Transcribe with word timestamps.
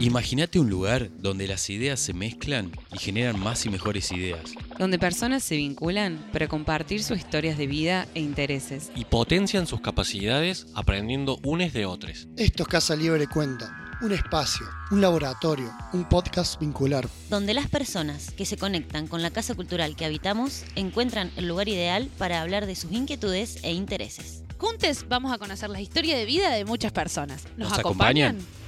Imagínate 0.00 0.58
un 0.58 0.70
lugar 0.70 1.10
donde 1.18 1.46
las 1.46 1.68
ideas 1.68 2.00
se 2.00 2.14
mezclan 2.14 2.72
y 2.92 2.98
generan 2.98 3.38
más 3.38 3.66
y 3.66 3.68
mejores 3.70 4.10
ideas. 4.12 4.40
donde 4.78 4.98
personas 4.98 5.42
se 5.44 5.56
vinculan 5.56 6.24
para 6.32 6.48
compartir 6.48 7.02
sus 7.02 7.18
historias 7.18 7.58
de 7.58 7.66
vida 7.66 8.08
e 8.14 8.20
intereses. 8.20 8.90
y 8.96 9.04
potencian 9.04 9.66
sus 9.66 9.82
capacidades 9.82 10.66
aprendiendo 10.74 11.38
unes 11.44 11.74
de 11.74 11.84
otros. 11.84 12.28
Esto 12.38 12.62
es 12.62 12.68
Casa 12.70 12.96
Libre 12.96 13.26
Cuenta, 13.26 13.98
un 14.00 14.12
espacio, 14.12 14.66
un 14.90 15.02
laboratorio, 15.02 15.70
un 15.92 16.08
podcast 16.08 16.58
vincular. 16.58 17.06
donde 17.28 17.52
las 17.52 17.68
personas 17.68 18.30
que 18.30 18.46
se 18.46 18.56
conectan 18.56 19.06
con 19.06 19.20
la 19.20 19.30
casa 19.30 19.54
cultural 19.54 19.96
que 19.96 20.06
habitamos 20.06 20.64
encuentran 20.76 21.30
el 21.36 21.46
lugar 21.46 21.68
ideal 21.68 22.08
para 22.16 22.40
hablar 22.40 22.64
de 22.64 22.74
sus 22.74 22.90
inquietudes 22.90 23.58
e 23.62 23.74
intereses. 23.74 24.44
Juntos 24.60 25.06
vamos 25.08 25.32
a 25.32 25.38
conocer 25.38 25.70
la 25.70 25.80
historia 25.80 26.18
de 26.18 26.26
vida 26.26 26.50
de 26.50 26.66
muchas 26.66 26.92
personas. 26.92 27.44
¿Nos, 27.56 27.70
¿Nos 27.70 27.78
acompañan? 27.78 28.36
acompañan? 28.36 28.59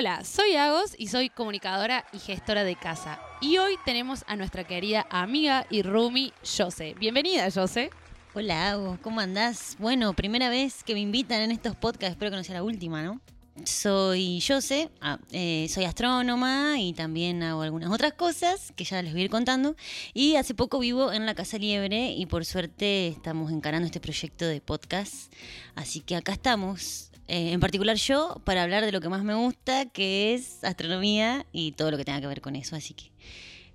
Hola, 0.00 0.24
soy 0.24 0.56
Agos 0.56 0.94
y 0.96 1.08
soy 1.08 1.28
comunicadora 1.28 2.06
y 2.14 2.18
gestora 2.20 2.64
de 2.64 2.74
casa. 2.74 3.20
Y 3.42 3.58
hoy 3.58 3.74
tenemos 3.84 4.24
a 4.26 4.34
nuestra 4.34 4.64
querida 4.64 5.06
amiga 5.10 5.66
y 5.68 5.82
roomie, 5.82 6.32
Jose. 6.42 6.94
Bienvenida, 6.98 7.50
Jose. 7.50 7.90
Hola, 8.32 8.70
Agos, 8.70 8.98
¿cómo 9.00 9.20
andás? 9.20 9.76
Bueno, 9.78 10.14
primera 10.14 10.48
vez 10.48 10.84
que 10.84 10.94
me 10.94 11.00
invitan 11.00 11.42
en 11.42 11.50
estos 11.50 11.76
podcasts, 11.76 12.12
espero 12.12 12.30
que 12.30 12.38
no 12.38 12.44
sea 12.44 12.54
la 12.54 12.62
última, 12.62 13.02
¿no? 13.02 13.20
Soy 13.66 14.40
Jose, 14.40 14.88
ah, 15.02 15.18
eh, 15.32 15.66
soy 15.68 15.84
astrónoma 15.84 16.80
y 16.80 16.94
también 16.94 17.42
hago 17.42 17.60
algunas 17.60 17.90
otras 17.90 18.14
cosas 18.14 18.72
que 18.76 18.84
ya 18.84 19.02
les 19.02 19.12
voy 19.12 19.20
a 19.20 19.24
ir 19.24 19.30
contando. 19.30 19.76
Y 20.14 20.36
hace 20.36 20.54
poco 20.54 20.78
vivo 20.78 21.12
en 21.12 21.26
la 21.26 21.34
Casa 21.34 21.58
Liebre 21.58 22.12
y 22.12 22.24
por 22.24 22.46
suerte 22.46 23.08
estamos 23.08 23.52
encarando 23.52 23.84
este 23.84 24.00
proyecto 24.00 24.46
de 24.46 24.62
podcast. 24.62 25.30
Así 25.74 26.00
que 26.00 26.16
acá 26.16 26.32
estamos, 26.32 27.09
eh, 27.30 27.52
en 27.52 27.60
particular 27.60 27.94
yo, 27.94 28.40
para 28.44 28.64
hablar 28.64 28.84
de 28.84 28.90
lo 28.90 29.00
que 29.00 29.08
más 29.08 29.22
me 29.22 29.34
gusta, 29.34 29.86
que 29.86 30.34
es 30.34 30.64
astronomía 30.64 31.46
y 31.52 31.70
todo 31.72 31.92
lo 31.92 31.96
que 31.96 32.04
tenga 32.04 32.20
que 32.20 32.26
ver 32.26 32.40
con 32.40 32.56
eso. 32.56 32.74
Así 32.74 32.92
que, 32.92 33.12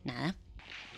nada. 0.04 0.36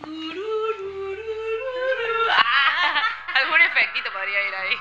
Algún 3.34 3.60
efectito 3.60 4.10
podría 4.12 4.48
ir 4.48 4.54
ahí. 4.56 4.74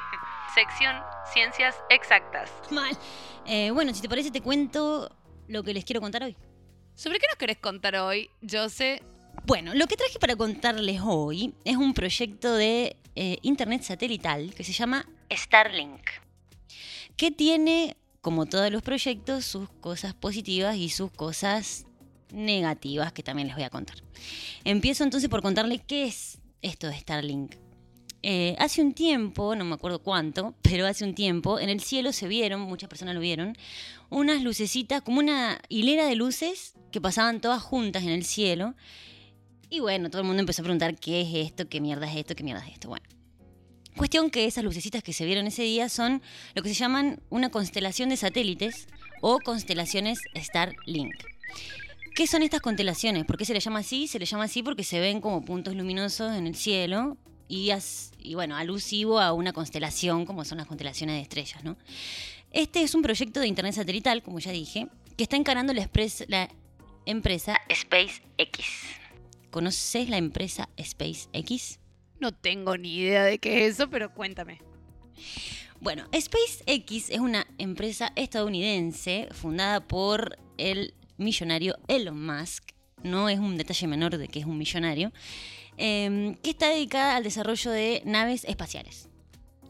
Sección 0.55 0.95
Ciencias 1.31 1.75
Exactas. 1.92 2.52
Mal. 2.72 2.98
Eh, 3.45 3.70
bueno, 3.70 3.94
si 3.94 4.02
te 4.02 4.09
parece, 4.09 4.31
te 4.31 4.42
cuento 4.42 5.16
lo 5.48 5.61
que 5.61 5.75
les 5.75 5.86
quiero 5.86 6.02
contar 6.02 6.23
hoy. 6.23 6.36
¿Sobre 6.95 7.20
qué 7.20 7.28
nos 7.28 7.38
querés 7.38 7.59
contar 7.59 7.95
hoy, 7.98 8.31
Jose? 8.50 9.04
Bueno, 9.45 9.76
lo 9.76 9.86
que 9.86 9.98
traje 9.98 10.17
para 10.17 10.36
contarles 10.36 10.99
hoy 11.04 11.54
es 11.64 11.77
un 11.77 11.93
proyecto 11.93 12.55
de 12.55 12.98
eh, 13.14 13.37
internet 13.43 13.83
satelital 13.83 14.55
que 14.55 14.64
se 14.64 14.73
llama 14.73 15.05
Starlink, 15.32 16.02
que 17.17 17.32
tiene, 17.32 17.98
como 18.22 18.45
todos 18.45 18.72
los 18.72 18.83
proyectos, 18.83 19.44
sus 19.44 19.70
cosas 19.82 20.14
positivas 20.14 20.78
y 20.78 20.89
sus 20.89 21.11
cosas 21.11 21.86
negativas 22.32 23.11
que 23.11 23.23
también 23.23 23.48
les 23.48 23.58
voy 23.58 23.66
a 23.66 23.70
contar. 23.70 23.98
Empiezo 24.64 25.04
entonces 25.04 25.30
por 25.30 25.42
contarles 25.42 25.82
qué 25.86 26.05
es 26.05 26.38
esto 26.61 26.88
de 26.88 26.98
Starlink. 26.98 27.55
Eh, 28.23 28.55
hace 28.60 28.82
un 28.82 28.94
tiempo, 28.94 29.55
no 29.55 29.64
me 29.64 29.76
acuerdo 29.76 30.00
cuánto, 30.00 30.55
pero 30.61 30.86
hace 30.86 31.05
un 31.05 31.16
tiempo, 31.16 31.60
en 31.60 31.70
el 31.70 31.80
cielo 31.80 32.11
se 32.11 32.28
vieron, 32.28 32.61
muchas 32.61 32.89
personas 32.89 33.16
lo 33.16 33.22
vieron, 33.22 33.55
unas 34.10 34.42
lucecitas, 34.42 35.02
como 35.02 35.20
una 35.20 35.60
hilera 35.70 36.05
de 36.05 36.16
luces 36.16 36.73
que 36.92 37.02
pasaban 37.02 37.42
todas 37.42 37.61
juntas 37.61 38.04
en 38.04 38.10
el 38.10 38.26
cielo. 38.26 38.76
Y 39.70 39.80
bueno, 39.80 40.10
todo 40.10 40.22
el 40.22 40.28
mundo 40.28 40.42
empezó 40.42 40.61
a 40.61 40.64
preguntar 40.64 40.95
qué 40.98 41.22
es 41.22 41.48
esto, 41.48 41.67
qué 41.67 41.82
mierda 41.82 42.10
es 42.10 42.17
esto, 42.17 42.36
qué 42.36 42.44
mierda 42.44 42.66
es 42.66 42.73
esto. 42.73 42.89
Bueno, 42.89 43.05
cuestión 43.98 44.30
que 44.30 44.46
esas 44.46 44.64
lucecitas 44.64 45.04
que 45.04 45.14
se 45.14 45.26
vieron 45.26 45.48
ese 45.48 45.64
día 45.64 45.90
son 45.90 46.22
lo 46.56 46.64
que 46.64 46.70
se 46.70 46.76
llaman 46.76 47.22
una 47.30 47.50
constelación 47.50 48.10
de 48.10 48.18
satélites 48.18 48.88
o 49.22 49.40
constelaciones 49.40 50.20
Starlink. 50.36 51.16
¿Qué 52.16 52.26
son 52.26 52.42
estas 52.42 52.62
constelaciones? 52.62 53.26
¿Por 53.26 53.38
qué 53.38 53.46
se 53.46 53.54
les 53.54 53.64
llama 53.64 53.80
así? 53.80 54.08
Se 54.08 54.18
les 54.18 54.30
llama 54.30 54.46
así 54.46 54.64
porque 54.64 54.84
se 54.84 55.00
ven 55.00 55.22
como 55.22 55.44
puntos 55.46 55.76
luminosos 55.76 56.36
en 56.36 56.48
el 56.48 56.56
cielo 56.56 57.18
y, 57.48 57.72
bueno, 58.34 58.56
alusivo 58.58 59.20
a 59.20 59.34
una 59.34 59.54
constelación 59.54 60.26
como 60.26 60.44
son 60.44 60.58
las 60.58 60.68
constelaciones 60.68 61.16
de 61.16 61.22
estrellas, 61.22 61.64
¿no? 61.64 61.78
Este 62.52 62.82
es 62.82 62.96
un 62.96 63.02
proyecto 63.02 63.40
de 63.40 63.48
internet 63.48 63.76
satelital, 63.76 64.24
como 64.24 64.40
ya 64.40 64.52
dije, 64.52 64.88
que 65.16 65.24
está 65.24 65.36
encarando 65.36 65.74
la, 65.74 65.84
expres- 65.84 66.26
la 66.28 66.50
empresa 67.06 67.60
SpaceX. 67.72 68.66
¿Conoces 69.52 70.10
la 70.10 70.18
empresa 70.18 70.70
SpaceX? 70.82 71.80
No 72.20 72.32
tengo 72.33 72.78
ni 72.78 72.95
idea 72.95 73.23
de 73.23 73.39
qué 73.39 73.66
es 73.66 73.76
eso, 73.76 73.89
pero 73.89 74.14
cuéntame. 74.14 74.60
Bueno, 75.80 76.08
SpaceX 76.14 77.10
es 77.10 77.20
una 77.20 77.45
empresa 77.58 78.11
estadounidense 78.16 79.30
fundada 79.32 79.88
por 79.88 80.38
el 80.58 80.94
millonario 81.17 81.78
Elon 81.88 82.26
Musk. 82.26 82.64
No 83.04 83.30
es 83.30 83.38
un 83.39 83.58
detalle 83.58 83.88
menor 83.88 84.17
de 84.17 84.28
que 84.28 84.39
es 84.39 84.45
un 84.45 84.58
millonario. 84.58 85.11
eh, 85.78 86.36
que 86.42 86.50
está 86.50 86.70
dedicada 86.70 87.16
al 87.16 87.23
desarrollo 87.23 87.70
de 87.70 88.02
naves 88.04 88.44
espaciales. 88.45 89.10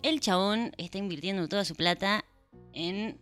El 0.03 0.22
chabón 0.22 0.72
está 0.78 0.97
invirtiendo 0.97 1.47
toda 1.50 1.66
su 1.66 1.75
plata 1.75 2.24
en 2.74 3.18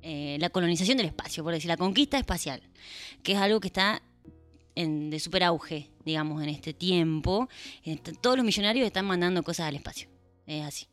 eh, 0.00 0.38
la 0.40 0.48
colonización 0.48 0.96
del 0.96 1.06
espacio, 1.06 1.44
por 1.44 1.52
decir, 1.52 1.68
la 1.68 1.76
conquista 1.76 2.18
espacial, 2.18 2.62
que 3.22 3.32
es 3.32 3.38
algo 3.38 3.60
que 3.60 3.68
está 3.68 4.02
de 4.74 5.20
super 5.20 5.42
auge, 5.44 5.88
digamos, 6.04 6.42
en 6.42 6.48
este 6.48 6.72
tiempo. 6.72 7.48
Est- 7.84 8.08
Todos 8.20 8.36
los 8.36 8.44
millonarios 8.44 8.86
están 8.86 9.04
mandando 9.06 9.42
cosas 9.42 9.68
al 9.68 9.76
espacio. 9.76 10.08
Es 10.46 10.64
así. 10.64 10.86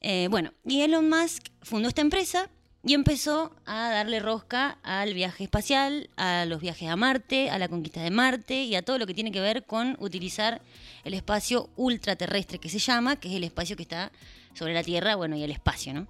Eh, 0.00 0.28
bueno, 0.30 0.52
y 0.64 0.82
Elon 0.82 1.08
Musk 1.08 1.48
fundó 1.62 1.88
esta 1.88 2.02
empresa 2.02 2.48
y 2.84 2.94
empezó 2.94 3.52
a 3.66 3.90
darle 3.90 4.20
rosca 4.20 4.78
al 4.84 5.12
viaje 5.12 5.42
espacial, 5.44 6.08
a 6.16 6.44
los 6.46 6.60
viajes 6.60 6.88
a 6.88 6.94
Marte, 6.94 7.50
a 7.50 7.58
la 7.58 7.66
conquista 7.68 8.00
de 8.02 8.10
Marte 8.10 8.62
y 8.62 8.76
a 8.76 8.82
todo 8.82 8.98
lo 8.98 9.06
que 9.06 9.14
tiene 9.14 9.32
que 9.32 9.40
ver 9.40 9.64
con 9.66 9.96
utilizar 9.98 10.62
el 11.02 11.14
espacio 11.14 11.70
ultraterrestre 11.76 12.58
que 12.60 12.68
se 12.68 12.78
llama, 12.78 13.16
que 13.16 13.28
es 13.28 13.34
el 13.34 13.42
espacio 13.44 13.74
que 13.76 13.82
está 13.82 14.12
sobre 14.54 14.74
la 14.74 14.84
Tierra, 14.84 15.16
bueno, 15.16 15.36
y 15.36 15.42
el 15.42 15.50
espacio, 15.50 15.92
¿no? 15.92 16.06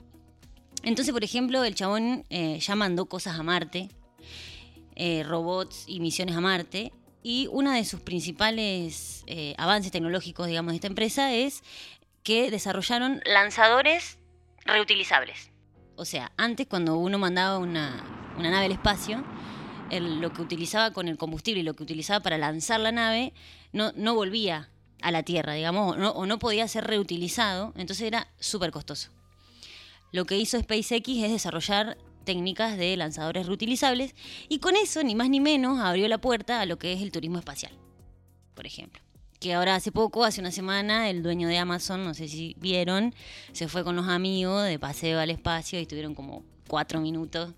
Entonces, 0.82 1.12
por 1.12 1.24
ejemplo, 1.24 1.64
el 1.64 1.74
chabón 1.74 2.24
eh, 2.30 2.58
ya 2.60 2.76
mandó 2.76 3.06
cosas 3.06 3.38
a 3.38 3.42
Marte, 3.42 3.88
eh, 4.98 5.22
robots 5.22 5.84
y 5.86 6.00
misiones 6.00 6.36
a 6.36 6.40
Marte. 6.40 6.92
Y 7.22 7.48
uno 7.52 7.72
de 7.72 7.84
sus 7.84 8.00
principales 8.00 9.22
eh, 9.26 9.54
avances 9.56 9.92
tecnológicos, 9.92 10.46
digamos, 10.48 10.72
de 10.72 10.76
esta 10.76 10.86
empresa 10.88 11.32
es 11.32 11.62
que 12.24 12.50
desarrollaron 12.50 13.22
lanzadores 13.24 14.18
reutilizables. 14.64 15.50
O 15.96 16.04
sea, 16.04 16.32
antes 16.36 16.66
cuando 16.66 16.96
uno 16.96 17.16
mandaba 17.18 17.58
una, 17.58 18.04
nave 18.38 18.66
al 18.66 18.72
espacio, 18.72 19.24
lo 19.90 20.32
que 20.32 20.42
utilizaba 20.42 20.92
con 20.92 21.08
el 21.08 21.16
combustible 21.16 21.60
y 21.60 21.64
lo 21.64 21.74
que 21.74 21.84
utilizaba 21.84 22.20
para 22.20 22.36
lanzar 22.36 22.80
la 22.80 22.92
nave 22.92 23.32
no, 23.72 23.92
no 23.96 24.14
volvía 24.14 24.68
a 25.00 25.10
la 25.10 25.22
Tierra, 25.22 25.54
digamos, 25.54 25.94
o 25.94 25.96
no, 25.96 26.10
o 26.10 26.26
no 26.26 26.38
podía 26.38 26.66
ser 26.68 26.84
reutilizado, 26.84 27.72
entonces 27.76 28.06
era 28.06 28.28
súper 28.38 28.72
costoso. 28.72 29.10
Lo 30.10 30.24
que 30.24 30.36
hizo 30.36 30.58
SpaceX 30.58 31.08
es 31.08 31.30
desarrollar 31.30 31.98
técnicas 32.28 32.76
de 32.76 32.94
lanzadores 32.98 33.46
reutilizables 33.46 34.14
y 34.50 34.58
con 34.58 34.76
eso, 34.76 35.02
ni 35.02 35.14
más 35.14 35.30
ni 35.30 35.40
menos, 35.40 35.80
abrió 35.80 36.06
la 36.08 36.18
puerta 36.18 36.60
a 36.60 36.66
lo 36.66 36.78
que 36.78 36.92
es 36.92 37.00
el 37.00 37.10
turismo 37.10 37.38
espacial, 37.38 37.72
por 38.54 38.66
ejemplo. 38.66 39.00
Que 39.40 39.54
ahora 39.54 39.74
hace 39.74 39.92
poco, 39.92 40.24
hace 40.24 40.42
una 40.42 40.50
semana, 40.50 41.08
el 41.08 41.22
dueño 41.22 41.48
de 41.48 41.56
Amazon, 41.56 42.04
no 42.04 42.12
sé 42.12 42.28
si 42.28 42.54
vieron, 42.58 43.14
se 43.52 43.66
fue 43.66 43.82
con 43.82 43.96
los 43.96 44.08
amigos 44.08 44.66
de 44.66 44.78
paseo 44.78 45.18
al 45.18 45.30
espacio 45.30 45.78
y 45.78 45.82
estuvieron 45.82 46.14
como 46.14 46.44
cuatro 46.68 47.00
minutos 47.00 47.54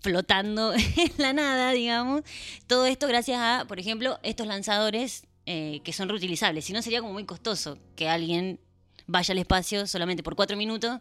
flotando 0.00 0.72
en 0.96 1.12
la 1.18 1.34
nada, 1.34 1.72
digamos. 1.72 2.22
Todo 2.66 2.86
esto 2.86 3.06
gracias 3.08 3.38
a, 3.38 3.66
por 3.68 3.78
ejemplo, 3.78 4.18
estos 4.22 4.46
lanzadores 4.46 5.26
eh, 5.44 5.82
que 5.84 5.92
son 5.92 6.08
reutilizables. 6.08 6.64
Si 6.64 6.72
no, 6.72 6.80
sería 6.80 7.02
como 7.02 7.12
muy 7.12 7.26
costoso 7.26 7.76
que 7.94 8.08
alguien 8.08 8.58
vaya 9.06 9.32
al 9.32 9.38
espacio 9.38 9.86
solamente 9.86 10.22
por 10.22 10.34
cuatro 10.34 10.56
minutos 10.56 10.98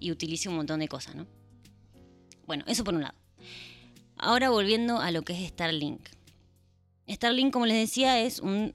y 0.00 0.10
utilice 0.10 0.48
un 0.48 0.56
montón 0.56 0.80
de 0.80 0.88
cosas, 0.88 1.16
¿no? 1.16 1.26
Bueno, 2.46 2.64
eso 2.66 2.84
por 2.84 2.94
un 2.94 3.02
lado. 3.02 3.14
Ahora 4.16 4.50
volviendo 4.50 5.00
a 5.00 5.10
lo 5.10 5.22
que 5.22 5.32
es 5.32 5.48
Starlink. 5.48 6.08
Starlink, 7.08 7.52
como 7.52 7.66
les 7.66 7.76
decía, 7.76 8.20
es 8.20 8.40
un, 8.40 8.74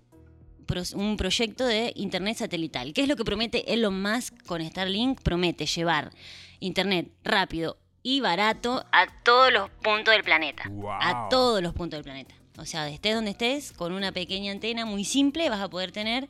un 0.96 1.18
proyecto 1.18 1.66
de 1.66 1.92
Internet 1.96 2.38
satelital. 2.38 2.94
¿Qué 2.94 3.02
es 3.02 3.08
lo 3.08 3.16
que 3.16 3.26
promete 3.26 3.74
Elon 3.74 4.02
Musk 4.02 4.46
con 4.46 4.64
Starlink? 4.64 5.22
Promete 5.22 5.66
llevar 5.66 6.12
Internet 6.60 7.12
rápido 7.24 7.78
y 8.04 8.22
barato 8.22 8.86
a 8.92 9.08
todos 9.24 9.52
los 9.52 9.70
puntos 9.70 10.14
del 10.14 10.24
planeta. 10.24 10.70
A 11.02 11.28
todos 11.30 11.62
los 11.62 11.74
puntos 11.74 11.98
del 11.98 12.04
planeta. 12.04 12.36
O 12.58 12.66
sea, 12.66 12.88
estés 12.90 13.16
donde 13.16 13.32
estés, 13.32 13.72
con 13.72 13.94
una 13.94 14.12
pequeña 14.12 14.52
antena 14.52 14.86
muy 14.86 15.06
simple 15.06 15.50
vas 15.50 15.62
a 15.62 15.70
poder 15.70 15.92
tener 15.92 16.28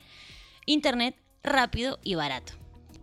Internet 0.65 1.15
rápido 1.44 2.00
y 2.03 2.15
barato. 2.15 2.53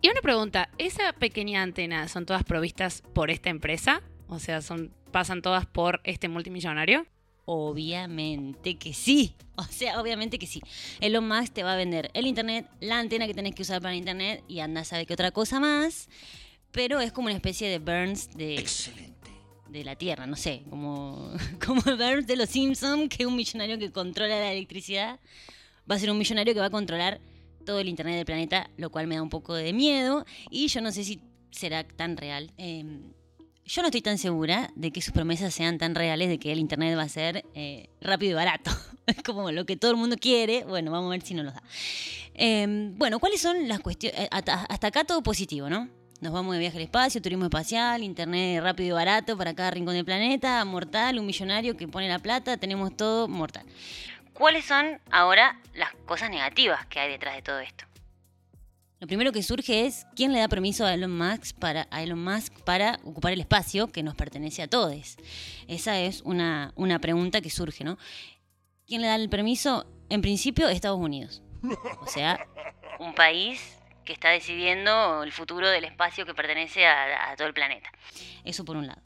Y 0.01 0.09
una 0.09 0.21
pregunta, 0.21 0.69
¿esa 0.79 1.13
pequeña 1.13 1.63
antena 1.63 2.07
son 2.07 2.27
todas 2.27 2.45
provistas 2.45 3.03
por 3.13 3.31
esta 3.31 3.51
empresa? 3.51 4.03
O 4.29 4.39
sea, 4.39 4.61
son, 4.63 4.93
pasan 5.13 5.43
todas 5.43 5.67
por 5.67 6.01
este 6.05 6.29
multimillonario. 6.29 7.07
Obviamente 7.45 8.77
que 8.77 8.93
sí. 8.93 9.35
O 9.59 9.65
sea, 9.65 10.03
obviamente 10.03 10.39
que 10.39 10.47
sí. 10.47 10.61
Elon 11.01 11.27
Musk 11.27 11.55
te 11.55 11.63
va 11.63 11.73
a 11.73 11.77
vender 11.77 12.11
el 12.13 12.27
internet, 12.27 12.69
la 12.79 12.99
antena 12.99 13.27
que 13.27 13.33
tenés 13.33 13.55
que 13.55 13.63
usar 13.63 13.81
para 13.81 13.95
el 13.95 13.99
internet 14.01 14.45
y 14.49 14.61
anda 14.61 14.83
a 14.83 14.85
saber 14.85 15.07
qué 15.07 15.15
otra 15.15 15.31
cosa 15.31 15.61
más. 15.61 16.11
Pero 16.73 17.01
es 17.01 17.11
como 17.11 17.29
una 17.29 17.37
especie 17.37 17.71
de 17.71 17.79
Burns 17.79 18.37
de. 18.37 18.63
De 19.71 19.83
la 19.83 19.97
Tierra, 19.97 20.27
no 20.27 20.37
sé. 20.37 20.63
Como, 20.69 21.33
como 21.67 21.81
Burns 21.81 22.27
de 22.27 22.37
los 22.37 22.51
Simpsons, 22.51 23.09
que 23.09 23.23
es 23.23 23.27
un 23.27 23.35
millonario 23.35 23.79
que 23.79 23.91
controla 23.91 24.39
la 24.39 24.53
electricidad. 24.53 25.21
Va 25.91 25.95
a 25.95 25.99
ser 25.99 26.11
un 26.11 26.19
millonario 26.19 26.53
que 26.53 26.61
va 26.61 26.67
a 26.67 26.71
controlar 26.71 27.19
todo 27.65 27.81
el 27.81 27.89
internet 27.89 28.17
del 28.17 28.27
planeta, 28.27 28.69
lo 28.77 28.91
cual 28.91 29.07
me 29.07 29.15
da 29.15 29.23
un 29.23 29.31
poco 29.31 29.55
de 29.55 29.73
miedo. 29.73 30.27
Y 30.51 30.69
yo 30.69 30.83
no 30.83 30.93
sé 30.93 31.03
si 31.03 31.23
será 31.51 31.83
tan 31.83 32.19
real. 32.19 32.53
Eh, 32.59 32.85
yo 33.67 33.83
no 33.83 33.89
estoy 33.89 34.01
tan 34.01 34.17
segura 34.17 34.71
de 34.77 34.93
que 34.93 35.03
sus 35.03 35.13
promesas 35.13 35.53
sean 35.53 35.79
tan 35.79 35.95
reales 35.95 36.29
de 36.29 36.39
que 36.39 36.53
el 36.53 36.59
Internet 36.59 36.97
va 36.97 37.03
a 37.03 37.09
ser 37.09 37.45
eh, 37.55 37.91
rápido 38.01 38.33
y 38.33 38.35
barato. 38.35 38.71
Es 39.07 39.23
como 39.23 39.53
lo 39.53 39.67
que 39.67 39.77
todo 39.77 39.93
el 39.93 39.97
mundo 39.97 40.17
quiere. 40.21 40.65
Bueno, 40.65 40.91
vamos 40.91 41.09
a 41.09 41.11
ver 41.11 41.23
si 41.23 41.33
nos 41.35 41.45
lo 41.45 41.53
da. 41.53 41.63
Em, 42.35 42.97
bueno, 42.99 43.21
¿cuáles 43.21 43.41
son 43.41 43.69
las 43.69 43.79
cuestiones? 43.79 44.21
Eh, 44.21 44.29
hasta, 44.33 44.67
acá 44.69 45.05
todo 45.05 45.23
positivo, 45.23 45.71
¿no? 45.71 45.89
Nos 46.21 46.33
vamos 46.33 46.55
de 46.55 46.59
viaje 46.59 46.79
al 46.79 46.83
espacio, 46.83 47.23
turismo 47.23 47.45
espacial, 47.45 48.03
internet 48.03 48.63
rápido 48.63 48.89
y 48.89 48.93
barato 48.93 49.37
para 49.37 49.55
cada 49.55 49.71
rincón 49.71 49.95
del 49.95 50.05
planeta, 50.05 50.65
mortal, 50.65 51.19
un 51.21 51.27
millonario 51.27 51.77
que 51.77 51.87
pone 51.87 52.09
la 52.09 52.19
plata, 52.19 52.57
tenemos 52.57 52.97
todo 52.97 53.29
mortal. 53.29 53.65
¿Cuáles 54.33 54.65
son 54.65 55.01
ahora 55.11 55.61
las 55.75 55.95
cosas 56.05 56.31
negativas 56.31 56.85
que 56.87 56.99
hay 56.99 57.11
detrás 57.11 57.37
de 57.37 57.43
todo 57.43 57.61
esto? 57.61 57.85
Lo 58.99 59.07
primero 59.07 59.31
que 59.31 59.43
surge 59.43 59.85
es 59.85 60.07
quién 60.17 60.33
le 60.33 60.39
da 60.39 60.49
permiso 60.49 60.87
a 60.87 60.95
Elon 60.95 61.17
Musk 61.17 61.59
para, 61.59 61.87
a 61.91 62.03
Elon 62.03 62.23
Musk 62.23 62.53
para 62.61 62.99
ocupar 63.05 63.33
el 63.33 63.41
espacio 63.41 63.89
que 63.89 64.03
nos 64.03 64.15
pertenece 64.15 64.63
a 64.63 64.69
todos. 64.69 65.17
Esa 65.69 66.01
es 66.01 66.23
una, 66.23 66.73
una 66.77 66.99
pregunta 66.99 67.43
que 67.43 67.51
surge, 67.51 67.85
¿no? 67.85 67.99
¿Quién 68.87 69.03
le 69.03 69.09
da 69.09 69.17
el 69.17 69.29
permiso? 69.29 69.87
En 70.09 70.23
principio, 70.23 70.69
Estados 70.69 70.99
Unidos. 70.99 71.43
O 72.01 72.07
sea, 72.07 72.47
un 72.99 73.15
país 73.15 73.77
que 74.05 74.15
está 74.15 74.31
decidiendo 74.31 75.23
el 75.25 75.33
futuro 75.33 75.69
del 75.69 75.85
espacio 75.85 76.25
que 76.25 76.33
pertenece 76.33 76.87
a, 76.87 77.35
todo 77.37 77.49
el 77.49 77.55
planeta. 77.55 77.91
Eso 78.45 78.65
por 78.65 78.77
un 78.77 78.87
lado. 78.87 79.03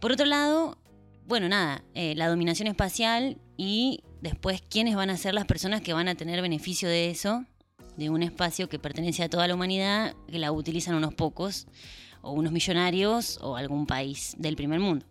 Por 0.00 0.12
otro 0.12 0.26
lado, 0.26 0.76
bueno, 1.24 1.48
nada, 1.48 1.82
eh, 1.94 2.14
la 2.16 2.28
dominación 2.28 2.66
espacial 2.66 3.38
y 3.56 4.02
después 4.20 4.60
quiénes 4.60 4.96
van 4.96 5.08
a 5.08 5.16
ser 5.16 5.32
las 5.32 5.46
personas 5.46 5.80
que 5.80 5.94
van 5.94 6.08
a 6.08 6.16
tener 6.16 6.42
beneficio 6.42 6.88
de 6.88 7.10
eso 7.10 7.46
de 7.96 8.10
un 8.10 8.22
espacio 8.22 8.68
que 8.68 8.78
pertenece 8.78 9.22
a 9.22 9.28
toda 9.28 9.46
la 9.48 9.54
humanidad, 9.54 10.14
que 10.30 10.38
la 10.38 10.52
utilizan 10.52 10.94
unos 10.94 11.14
pocos, 11.14 11.66
o 12.20 12.32
unos 12.32 12.52
millonarios, 12.52 13.38
o 13.42 13.56
algún 13.56 13.86
país 13.86 14.34
del 14.38 14.56
primer 14.56 14.80
mundo. 14.80 15.04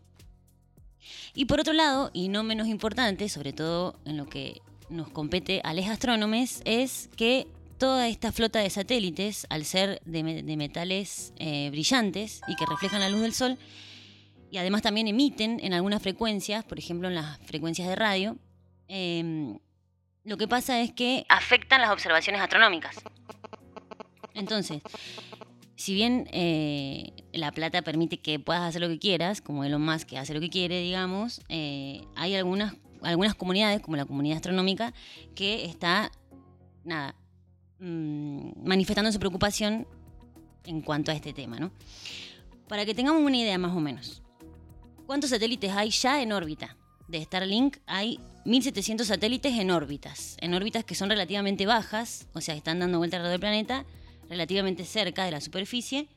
Y 1.34 1.46
por 1.46 1.60
otro 1.60 1.74
lado, 1.74 2.10
y 2.14 2.30
no 2.30 2.44
menos 2.44 2.68
importante, 2.68 3.30
sobre 3.30 3.54
todo 3.54 4.00
en 4.06 4.18
lo 4.18 4.28
que 4.28 4.62
nos 4.90 5.10
compete 5.10 5.62
a 5.64 5.74
los 5.74 5.88
astrónomes, 5.88 6.62
es 6.66 7.10
que 7.16 7.48
toda 7.78 8.08
esta 8.08 8.32
flota 8.32 8.60
de 8.60 8.70
satélites, 8.70 9.48
al 9.50 9.66
ser 9.66 10.02
de, 10.06 10.24
metales 10.56 11.34
eh, 11.38 11.70
brillantes 11.72 12.42
y 12.48 12.56
que 12.56 12.66
reflejan 12.66 13.00
la 13.00 13.10
luz 13.10 13.22
del 13.22 13.34
sol, 13.34 13.58
y 14.52 14.58
además 14.58 14.82
también 14.82 15.08
emiten 15.08 15.60
en 15.64 15.74
algunas 15.74 16.02
frecuencias, 16.02 16.64
por 16.66 16.78
ejemplo 16.78 17.08
en 17.08 17.16
las 17.16 17.40
frecuencias 17.40 17.88
de 17.88 17.96
radio, 17.96 18.38
eh, 18.90 19.58
lo 20.24 20.38
que 20.38 20.48
pasa 20.48 20.80
es 20.82 20.92
que 20.92 21.26
afectan 21.30 21.82
las 21.82 21.92
observaciones 21.92 22.42
astronómicas. 22.42 22.96
Entonces, 24.34 24.82
si 25.76 25.96
bien 25.96 26.28
eh, 26.32 27.12
la 27.34 27.52
plata 27.52 27.82
permite 27.82 28.18
que 28.18 28.40
puedas 28.40 28.62
hacer 28.62 28.82
lo 28.82 28.88
que 28.88 29.00
quieras, 29.00 29.42
como 29.42 29.64
Elon 29.64 29.84
Musk 29.84 30.08
que 30.10 30.18
hace 30.18 30.34
lo 30.34 30.40
que 30.40 30.50
quiere, 30.50 30.80
digamos, 30.80 31.42
eh, 31.50 32.02
hay 32.16 32.36
algunas, 32.36 32.76
algunas 33.02 33.34
comunidades, 33.34 33.82
como 33.82 33.98
la 33.98 34.06
comunidad 34.06 34.38
astronómica, 34.38 34.94
que 35.34 35.66
está, 35.66 36.12
nada, 36.84 37.16
mm, 37.80 38.64
manifestando 38.64 39.12
su 39.12 39.20
preocupación 39.20 39.88
en 40.66 40.82
cuanto 40.82 41.12
a 41.12 41.16
este 41.16 41.34
tema, 41.34 41.58
¿no? 41.58 41.72
Para 42.68 42.86
que 42.86 42.94
tengamos 42.94 43.22
una 43.24 43.38
idea 43.38 43.58
más 43.58 43.76
o 43.76 43.80
menos, 43.80 44.22
¿cuántos 45.08 45.32
satélites 45.32 45.72
hay 45.72 45.90
ya 45.90 46.22
en 46.22 46.32
órbita? 46.32 46.78
De 47.12 47.22
Starlink 47.22 47.76
hay 47.88 48.22
1.700 48.46 49.04
satélites 49.04 49.60
en 49.60 49.70
órbitas, 49.70 50.38
en 50.40 50.54
órbitas 50.54 50.86
que 50.86 50.96
son 50.96 51.10
relativamente 51.10 51.66
bajas, 51.66 52.26
o 52.32 52.40
sea, 52.40 52.56
están 52.56 52.80
dando 52.80 53.00
vuelta 53.00 53.18
alrededor 53.18 53.34
del 53.34 53.42
planeta, 53.42 53.86
relativamente 54.30 54.86
cerca 54.86 55.26
de 55.26 55.32
la 55.32 55.42
superficie, 55.42 56.08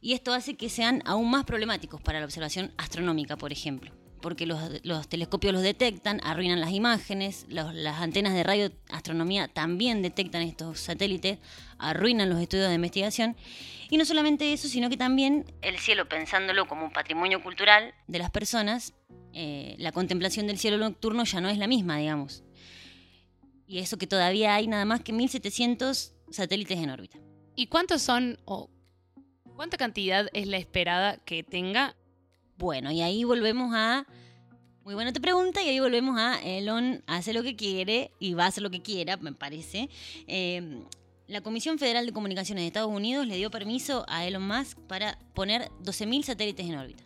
y 0.00 0.12
esto 0.12 0.32
hace 0.32 0.56
que 0.56 0.68
sean 0.68 1.02
aún 1.04 1.28
más 1.32 1.44
problemáticos 1.44 2.00
para 2.00 2.20
la 2.20 2.26
observación 2.26 2.70
astronómica, 2.76 3.36
por 3.36 3.50
ejemplo, 3.50 3.90
porque 4.20 4.46
los, 4.46 5.08
telescopios 5.08 5.52
los 5.52 5.62
detectan, 5.62 6.20
arruinan 6.22 6.60
las 6.60 6.72
imágenes, 6.72 7.46
las 7.48 8.00
antenas 8.00 8.34
de 8.34 8.42
radioastronomía 8.42 9.48
también 9.48 10.02
detectan 10.02 10.42
estos 10.42 10.80
satélites, 10.80 11.38
arruinan 11.78 12.28
los 12.28 12.40
estudios 12.40 12.68
de 12.68 12.74
investigación, 12.74 13.36
y 13.88 13.96
no 13.96 14.04
solamente 14.04 14.52
eso, 14.52 14.68
sino 14.68 14.88
que 14.88 14.96
también 14.96 15.44
el 15.62 15.78
cielo, 15.78 16.08
pensándolo 16.08 16.66
como 16.66 16.84
un 16.84 16.92
patrimonio 16.92 17.42
cultural 17.42 17.92
de 18.06 18.18
las 18.18 18.30
personas, 18.30 18.94
eh, 19.32 19.74
la 19.78 19.92
contemplación 19.92 20.46
del 20.46 20.58
cielo 20.58 20.78
nocturno 20.78 21.24
ya 21.24 21.40
no 21.40 21.48
es 21.48 21.58
la 21.58 21.66
misma, 21.66 21.98
digamos. 21.98 22.44
Y 23.66 23.78
eso 23.78 23.98
que 23.98 24.06
todavía 24.06 24.54
hay 24.54 24.66
nada 24.66 24.84
más 24.84 25.00
que 25.00 25.12
1.700 25.12 26.12
satélites 26.30 26.78
en 26.78 26.90
órbita. 26.90 27.18
¿Y 27.54 27.66
cuántos 27.66 28.02
son 28.02 28.38
o 28.44 28.70
cuánta 29.54 29.76
cantidad 29.76 30.28
es 30.32 30.46
la 30.46 30.56
esperada 30.56 31.18
que 31.18 31.42
tenga? 31.42 31.96
Bueno, 32.60 32.90
y 32.92 33.00
ahí 33.00 33.24
volvemos 33.24 33.72
a... 33.74 34.06
Muy 34.84 34.92
buena 34.92 35.14
te 35.14 35.20
pregunta 35.20 35.62
y 35.62 35.68
ahí 35.68 35.80
volvemos 35.80 36.18
a 36.18 36.38
Elon 36.42 37.02
hace 37.06 37.32
lo 37.32 37.42
que 37.42 37.56
quiere 37.56 38.12
y 38.18 38.34
va 38.34 38.44
a 38.44 38.48
hacer 38.48 38.62
lo 38.62 38.70
que 38.70 38.82
quiera, 38.82 39.16
me 39.16 39.32
parece. 39.32 39.88
Eh, 40.26 40.82
la 41.26 41.40
Comisión 41.40 41.78
Federal 41.78 42.04
de 42.04 42.12
Comunicaciones 42.12 42.62
de 42.62 42.66
Estados 42.66 42.90
Unidos 42.92 43.26
le 43.26 43.36
dio 43.36 43.50
permiso 43.50 44.04
a 44.08 44.26
Elon 44.26 44.46
Musk 44.46 44.78
para 44.80 45.18
poner 45.32 45.70
12.000 45.82 46.22
satélites 46.22 46.66
en 46.66 46.76
órbita. 46.76 47.02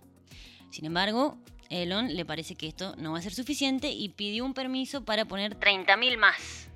Sin 0.70 0.86
embargo, 0.86 1.38
Elon 1.70 2.16
le 2.16 2.24
parece 2.24 2.56
que 2.56 2.66
esto 2.66 2.96
no 2.96 3.12
va 3.12 3.18
a 3.18 3.22
ser 3.22 3.32
suficiente 3.32 3.92
y 3.92 4.08
pidió 4.08 4.44
un 4.44 4.54
permiso 4.54 5.04
para 5.04 5.24
poner 5.24 5.56
30.000 5.60 6.18
más. 6.18 6.68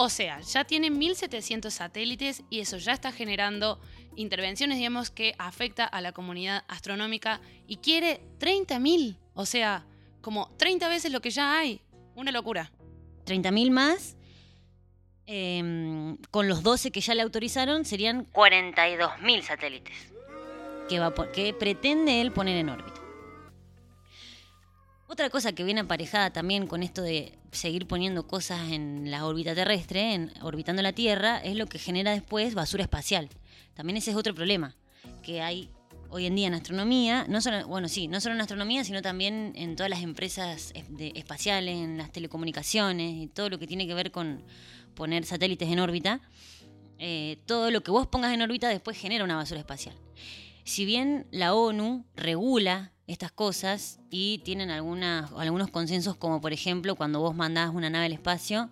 O 0.00 0.08
sea, 0.08 0.40
ya 0.40 0.64
tiene 0.64 0.90
1.700 0.90 1.70
satélites 1.70 2.44
y 2.50 2.60
eso 2.60 2.76
ya 2.76 2.92
está 2.92 3.10
generando 3.10 3.80
intervenciones, 4.14 4.78
digamos, 4.78 5.10
que 5.10 5.34
afecta 5.38 5.84
a 5.84 6.00
la 6.00 6.12
comunidad 6.12 6.64
astronómica 6.68 7.40
y 7.66 7.78
quiere 7.78 8.20
30.000. 8.38 9.18
O 9.34 9.44
sea, 9.44 9.84
como 10.20 10.54
30 10.56 10.88
veces 10.88 11.10
lo 11.10 11.20
que 11.20 11.30
ya 11.30 11.58
hay. 11.58 11.80
Una 12.14 12.30
locura. 12.30 12.70
30.000 13.26 13.70
más. 13.72 14.16
Em, 15.26 16.16
con 16.30 16.48
los 16.48 16.62
12 16.62 16.92
que 16.92 17.00
ya 17.00 17.14
le 17.14 17.22
autorizaron, 17.22 17.84
serían 17.84 18.24
42.000 18.32 19.42
satélites 19.42 20.12
que, 20.88 20.98
va 20.98 21.12
que 21.32 21.52
pretende 21.52 22.20
él 22.20 22.32
poner 22.32 22.56
en 22.56 22.70
órbita. 22.70 22.97
Otra 25.10 25.30
cosa 25.30 25.52
que 25.52 25.64
viene 25.64 25.80
aparejada 25.80 26.30
también 26.34 26.66
con 26.66 26.82
esto 26.82 27.00
de 27.00 27.32
seguir 27.50 27.86
poniendo 27.86 28.26
cosas 28.26 28.70
en 28.70 29.10
la 29.10 29.24
órbita 29.24 29.54
terrestre, 29.54 30.12
en, 30.12 30.30
orbitando 30.42 30.82
la 30.82 30.92
Tierra, 30.92 31.38
es 31.38 31.56
lo 31.56 31.66
que 31.66 31.78
genera 31.78 32.12
después 32.12 32.54
basura 32.54 32.82
espacial. 32.82 33.30
También 33.72 33.96
ese 33.96 34.10
es 34.10 34.18
otro 34.18 34.34
problema 34.34 34.76
que 35.22 35.40
hay 35.40 35.70
hoy 36.10 36.26
en 36.26 36.34
día 36.34 36.48
en 36.48 36.52
astronomía, 36.52 37.24
no 37.26 37.40
solo, 37.40 37.66
bueno, 37.66 37.88
sí, 37.88 38.06
no 38.06 38.20
solo 38.20 38.34
en 38.34 38.42
astronomía, 38.42 38.84
sino 38.84 39.00
también 39.00 39.54
en 39.56 39.76
todas 39.76 39.88
las 39.88 40.02
empresas 40.02 40.74
espaciales, 40.98 41.74
en 41.74 41.96
las 41.96 42.12
telecomunicaciones 42.12 43.14
y 43.14 43.28
todo 43.28 43.48
lo 43.48 43.58
que 43.58 43.66
tiene 43.66 43.86
que 43.86 43.94
ver 43.94 44.10
con 44.10 44.44
poner 44.94 45.24
satélites 45.24 45.70
en 45.70 45.78
órbita. 45.78 46.20
Eh, 46.98 47.38
todo 47.46 47.70
lo 47.70 47.82
que 47.82 47.90
vos 47.90 48.06
pongas 48.06 48.34
en 48.34 48.42
órbita 48.42 48.68
después 48.68 48.98
genera 48.98 49.24
una 49.24 49.36
basura 49.36 49.60
espacial. 49.60 49.94
Si 50.64 50.84
bien 50.84 51.26
la 51.30 51.54
ONU 51.54 52.04
regula 52.14 52.92
estas 53.08 53.32
cosas 53.32 53.98
y 54.10 54.38
tienen 54.44 54.70
algunas, 54.70 55.32
algunos 55.32 55.70
consensos 55.70 56.14
como 56.14 56.40
por 56.40 56.52
ejemplo 56.52 56.94
cuando 56.94 57.18
vos 57.18 57.34
mandás 57.34 57.70
una 57.74 57.90
nave 57.90 58.06
al 58.06 58.12
espacio, 58.12 58.70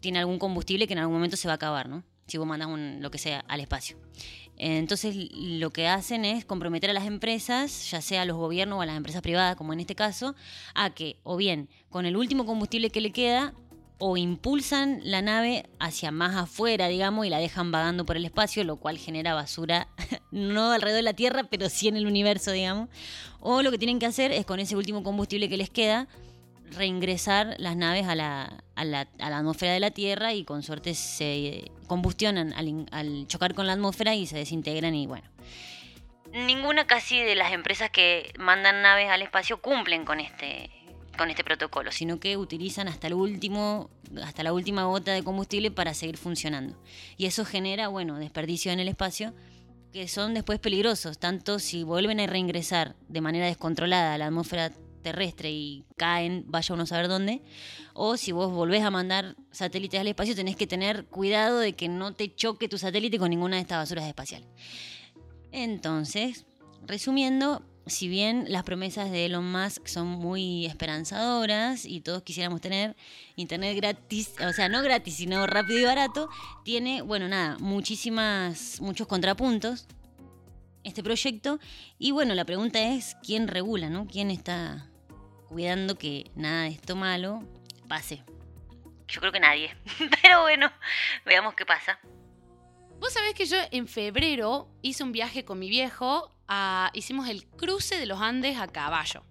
tiene 0.00 0.20
algún 0.20 0.38
combustible 0.38 0.86
que 0.86 0.92
en 0.92 1.00
algún 1.00 1.16
momento 1.16 1.36
se 1.36 1.48
va 1.48 1.52
a 1.52 1.56
acabar, 1.56 1.88
¿no? 1.88 2.04
si 2.26 2.38
vos 2.38 2.46
mandás 2.46 2.68
un, 2.68 3.02
lo 3.02 3.10
que 3.10 3.18
sea 3.18 3.44
al 3.48 3.60
espacio. 3.60 3.96
Entonces 4.56 5.14
lo 5.32 5.70
que 5.70 5.88
hacen 5.88 6.24
es 6.24 6.44
comprometer 6.44 6.90
a 6.90 6.92
las 6.92 7.06
empresas, 7.06 7.90
ya 7.90 8.00
sea 8.00 8.22
a 8.22 8.24
los 8.24 8.36
gobiernos 8.36 8.78
o 8.78 8.82
a 8.82 8.86
las 8.86 8.96
empresas 8.96 9.22
privadas, 9.22 9.56
como 9.56 9.72
en 9.72 9.80
este 9.80 9.94
caso, 9.94 10.34
a 10.74 10.90
que 10.90 11.16
o 11.24 11.36
bien 11.36 11.68
con 11.90 12.06
el 12.06 12.16
último 12.16 12.46
combustible 12.46 12.90
que 12.90 13.00
le 13.00 13.12
queda, 13.12 13.54
o 14.04 14.16
impulsan 14.16 14.98
la 15.04 15.22
nave 15.22 15.64
hacia 15.78 16.10
más 16.10 16.34
afuera, 16.34 16.88
digamos, 16.88 17.24
y 17.24 17.30
la 17.30 17.38
dejan 17.38 17.70
vagando 17.70 18.04
por 18.04 18.16
el 18.16 18.24
espacio, 18.24 18.64
lo 18.64 18.74
cual 18.74 18.98
genera 18.98 19.32
basura, 19.32 19.86
no 20.32 20.72
alrededor 20.72 20.96
de 20.96 21.02
la 21.02 21.12
Tierra, 21.12 21.44
pero 21.44 21.68
sí 21.68 21.86
en 21.86 21.96
el 21.96 22.08
universo, 22.08 22.50
digamos. 22.50 22.88
O 23.38 23.62
lo 23.62 23.70
que 23.70 23.78
tienen 23.78 24.00
que 24.00 24.06
hacer 24.06 24.32
es 24.32 24.44
con 24.44 24.58
ese 24.58 24.74
último 24.74 25.04
combustible 25.04 25.48
que 25.48 25.56
les 25.56 25.70
queda, 25.70 26.08
reingresar 26.72 27.54
las 27.58 27.76
naves 27.76 28.08
a 28.08 28.16
la, 28.16 28.64
a 28.74 28.84
la, 28.84 29.06
atmósfera 29.20 29.72
de 29.72 29.78
la 29.78 29.92
Tierra 29.92 30.34
y 30.34 30.42
con 30.42 30.64
suerte 30.64 30.94
se 30.94 31.70
combustionan 31.86 32.52
al, 32.54 32.86
al 32.90 33.28
chocar 33.28 33.54
con 33.54 33.68
la 33.68 33.74
atmósfera 33.74 34.16
y 34.16 34.26
se 34.26 34.36
desintegran 34.36 34.96
y 34.96 35.06
bueno. 35.06 35.28
Ninguna 36.32 36.88
casi 36.88 37.22
de 37.22 37.36
las 37.36 37.52
empresas 37.52 37.90
que 37.90 38.32
mandan 38.36 38.82
naves 38.82 39.08
al 39.10 39.22
espacio 39.22 39.62
cumplen 39.62 40.04
con 40.04 40.18
este, 40.18 40.70
con 41.16 41.30
este 41.30 41.44
protocolo, 41.44 41.92
sino 41.92 42.18
que 42.18 42.36
utilizan 42.36 42.88
hasta 42.88 43.06
el 43.06 43.14
último, 43.14 43.90
hasta 44.22 44.42
la 44.42 44.52
última 44.52 44.84
gota 44.84 45.12
de 45.12 45.22
combustible 45.22 45.70
para 45.70 45.94
seguir 45.94 46.16
funcionando. 46.16 46.76
Y 47.16 47.26
eso 47.26 47.44
genera, 47.44 47.88
bueno, 47.88 48.18
desperdicio 48.18 48.72
en 48.72 48.80
el 48.80 48.88
espacio 48.88 49.34
que 49.92 50.08
son 50.08 50.32
después 50.32 50.58
peligrosos, 50.58 51.18
tanto 51.18 51.58
si 51.58 51.84
vuelven 51.84 52.18
a 52.18 52.26
reingresar 52.26 52.96
de 53.08 53.20
manera 53.20 53.46
descontrolada 53.46 54.14
a 54.14 54.18
la 54.18 54.26
atmósfera 54.26 54.72
terrestre 55.02 55.50
y 55.50 55.84
caen, 55.96 56.44
vaya 56.46 56.74
uno 56.74 56.84
a 56.84 56.86
saber 56.86 57.08
dónde, 57.08 57.42
o 57.92 58.16
si 58.16 58.32
vos 58.32 58.50
volvés 58.50 58.82
a 58.82 58.90
mandar 58.90 59.36
satélites 59.50 60.00
al 60.00 60.06
espacio, 60.06 60.34
tenés 60.34 60.56
que 60.56 60.66
tener 60.66 61.04
cuidado 61.06 61.58
de 61.58 61.74
que 61.74 61.88
no 61.88 62.14
te 62.14 62.34
choque 62.34 62.68
tu 62.68 62.78
satélite 62.78 63.18
con 63.18 63.28
ninguna 63.28 63.56
de 63.56 63.62
estas 63.62 63.78
basuras 63.78 64.06
espaciales. 64.06 64.48
Entonces, 65.50 66.46
resumiendo, 66.86 67.62
si 67.86 68.08
bien 68.08 68.44
las 68.48 68.62
promesas 68.62 69.10
de 69.10 69.26
Elon 69.26 69.50
Musk 69.50 69.86
son 69.86 70.06
muy 70.06 70.66
esperanzadoras 70.66 71.84
y 71.84 72.00
todos 72.00 72.22
quisiéramos 72.22 72.60
tener 72.60 72.96
internet 73.36 73.76
gratis, 73.76 74.34
o 74.46 74.52
sea, 74.52 74.68
no 74.68 74.82
gratis, 74.82 75.16
sino 75.16 75.46
rápido 75.46 75.80
y 75.80 75.84
barato, 75.84 76.28
tiene, 76.64 77.02
bueno, 77.02 77.28
nada, 77.28 77.56
muchísimas, 77.58 78.80
muchos 78.80 79.06
contrapuntos 79.06 79.86
este 80.84 81.02
proyecto. 81.02 81.58
Y 81.98 82.10
bueno, 82.12 82.34
la 82.34 82.44
pregunta 82.44 82.80
es, 82.80 83.16
¿quién 83.22 83.48
regula, 83.48 83.88
no? 83.88 84.06
¿Quién 84.06 84.30
está 84.30 84.88
cuidando 85.48 85.96
que 85.96 86.30
nada 86.34 86.62
de 86.62 86.70
esto 86.70 86.96
malo 86.96 87.42
pase? 87.88 88.24
Yo 89.08 89.20
creo 89.20 89.32
que 89.32 89.40
nadie. 89.40 89.76
Pero 90.22 90.42
bueno, 90.42 90.72
veamos 91.24 91.54
qué 91.54 91.66
pasa. 91.66 91.98
Vos 93.02 93.12
sabés 93.12 93.34
que 93.34 93.46
yo 93.46 93.56
en 93.72 93.88
febrero 93.88 94.68
hice 94.80 95.02
un 95.02 95.10
viaje 95.10 95.44
con 95.44 95.58
mi 95.58 95.68
viejo. 95.68 96.30
a- 96.54 96.90
hicimos 96.92 97.28
el 97.30 97.46
cruce 97.46 97.96
de 97.98 98.04
los 98.04 98.20
Andes 98.20 98.58
a 98.58 98.68
caballo. 98.68 99.24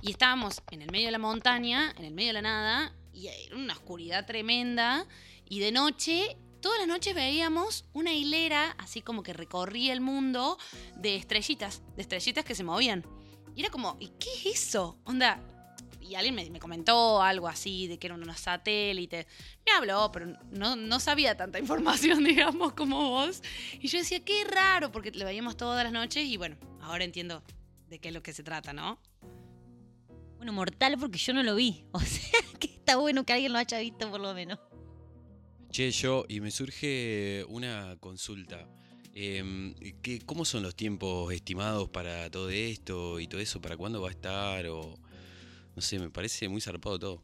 Y 0.00 0.10
estábamos 0.12 0.62
en 0.70 0.80
el 0.80 0.90
medio 0.90 1.06
de 1.06 1.12
la 1.12 1.18
montaña, 1.18 1.92
en 1.98 2.06
el 2.06 2.14
medio 2.14 2.28
de 2.30 2.32
la 2.34 2.42
nada, 2.42 2.94
y 3.12 3.26
era 3.26 3.56
una 3.56 3.74
oscuridad 3.74 4.24
tremenda. 4.26 5.06
Y 5.44 5.58
de 5.60 5.70
noche, 5.70 6.36
todas 6.62 6.78
las 6.78 6.88
noches 6.88 7.14
veíamos 7.14 7.84
una 7.92 8.12
hilera, 8.14 8.74
así 8.78 9.02
como 9.02 9.22
que 9.22 9.34
recorría 9.34 9.92
el 9.92 10.00
mundo, 10.00 10.56
de 10.96 11.16
estrellitas, 11.16 11.82
de 11.94 12.02
estrellitas 12.02 12.44
que 12.44 12.54
se 12.54 12.64
movían. 12.64 13.04
Y 13.54 13.60
era 13.60 13.70
como, 13.70 13.98
¿y 14.00 14.08
qué 14.18 14.30
es 14.32 14.46
eso? 14.68 14.98
Onda. 15.04 15.42
Y 16.02 16.14
alguien 16.16 16.34
me, 16.34 16.48
me 16.50 16.58
comentó 16.58 17.22
algo 17.22 17.48
así, 17.48 17.86
de 17.86 17.98
que 17.98 18.08
eran 18.08 18.22
unos 18.22 18.40
satélites. 18.40 19.26
Me 19.64 19.72
habló, 19.72 20.10
pero 20.12 20.26
no, 20.50 20.76
no 20.76 21.00
sabía 21.00 21.36
tanta 21.36 21.58
información, 21.60 22.24
digamos, 22.24 22.72
como 22.74 23.10
vos. 23.10 23.42
Y 23.80 23.88
yo 23.88 23.98
decía, 23.98 24.24
qué 24.24 24.44
raro, 24.44 24.90
porque 24.92 25.10
lo 25.12 25.24
veíamos 25.24 25.56
todas 25.56 25.84
las 25.84 25.92
noches 25.92 26.24
y 26.26 26.36
bueno, 26.36 26.56
ahora 26.80 27.04
entiendo 27.04 27.42
de 27.88 27.98
qué 27.98 28.08
es 28.08 28.14
lo 28.14 28.22
que 28.22 28.32
se 28.32 28.42
trata, 28.42 28.72
¿no? 28.72 28.98
Bueno, 30.36 30.52
mortal 30.52 30.96
porque 30.98 31.18
yo 31.18 31.32
no 31.32 31.42
lo 31.42 31.54
vi. 31.54 31.84
O 31.92 32.00
sea, 32.00 32.40
que 32.58 32.66
está 32.66 32.96
bueno 32.96 33.24
que 33.24 33.32
alguien 33.32 33.52
lo 33.52 33.58
haya 33.58 33.78
visto 33.78 34.10
por 34.10 34.20
lo 34.20 34.34
menos. 34.34 34.58
Che, 35.70 35.90
yo, 35.90 36.24
y 36.28 36.40
me 36.40 36.50
surge 36.50 37.44
una 37.48 37.96
consulta. 38.00 38.68
¿qué- 39.14 40.22
¿Cómo 40.26 40.44
son 40.44 40.62
los 40.62 40.74
tiempos 40.74 41.32
estimados 41.32 41.88
para 41.90 42.30
todo 42.30 42.50
esto 42.50 43.20
y 43.20 43.26
todo 43.26 43.40
eso? 43.40 43.60
¿Para 43.60 43.76
cuándo 43.76 44.00
va 44.02 44.08
a 44.08 44.10
estar? 44.10 44.66
O 44.66 44.98
no 45.74 45.82
sé, 45.82 45.98
me 45.98 46.10
parece 46.10 46.48
muy 46.48 46.60
zarpado 46.60 46.98
todo. 46.98 47.22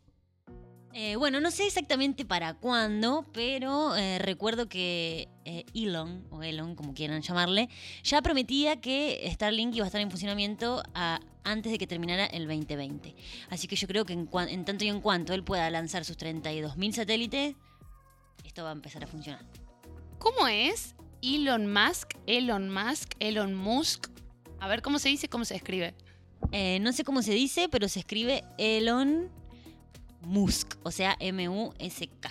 Eh, 0.95 1.17
bueno, 1.17 1.39
no 1.41 1.51
sé 1.51 1.67
exactamente 1.67 2.25
para 2.25 2.55
cuándo, 2.55 3.27
pero 3.33 3.95
eh, 3.95 4.19
recuerdo 4.19 4.69
que 4.69 5.29
eh, 5.45 5.65
Elon, 5.75 6.27
o 6.31 6.43
Elon, 6.43 6.75
como 6.75 6.95
quieran 6.95 7.21
llamarle, 7.23 7.69
ya 8.03 8.23
prometía 8.23 8.81
que 8.81 9.29
Starlink 9.33 9.75
iba 9.77 9.85
a 9.85 9.89
estar 9.89 10.01
en 10.01 10.11
funcionamiento 10.11 10.83
a- 10.95 11.21
antes 11.45 11.71
de 11.73 11.79
que 11.79 11.87
terminara 11.87 12.27
el 12.27 12.47
2020. 12.49 13.15
Así 13.51 13.69
que 13.69 13.77
yo 13.77 13.87
creo 13.87 14.05
que 14.07 14.15
en, 14.15 14.27
cuan- 14.27 14.49
en 14.49 14.65
tanto 14.65 14.85
y 14.85 14.89
en 14.89 15.01
cuanto 15.01 15.35
él 15.35 15.45
pueda 15.45 15.69
lanzar 15.71 16.05
sus 16.05 16.17
32.000 16.17 16.93
satélites, 16.93 17.55
esto 18.45 18.65
va 18.65 18.71
a 18.71 18.73
empezar 18.73 19.05
a 19.05 19.07
funcionar. 19.07 19.45
¿Cómo 20.19 20.49
es 20.49 20.97
Elon 21.23 21.71
Musk, 21.73 22.15
Elon 22.27 22.71
Musk, 22.73 23.13
Elon 23.21 23.55
Musk? 23.55 24.09
A 24.59 24.67
ver, 24.69 24.83
¿cómo 24.83 24.99
se 24.99 25.11
dice? 25.11 25.29
¿Cómo 25.29 25.45
se 25.45 25.55
escribe? 25.55 25.95
Eh, 26.53 26.79
no 26.81 26.93
sé 26.93 27.05
cómo 27.05 27.23
se 27.23 27.33
dice, 27.33 27.69
pero 27.69 27.89
se 27.89 28.01
escribe 28.01 28.45
Elon 28.57 29.31
Musk, 30.23 30.77
o 30.83 30.91
sea, 30.91 31.17
M-U-S-K. 31.21 32.31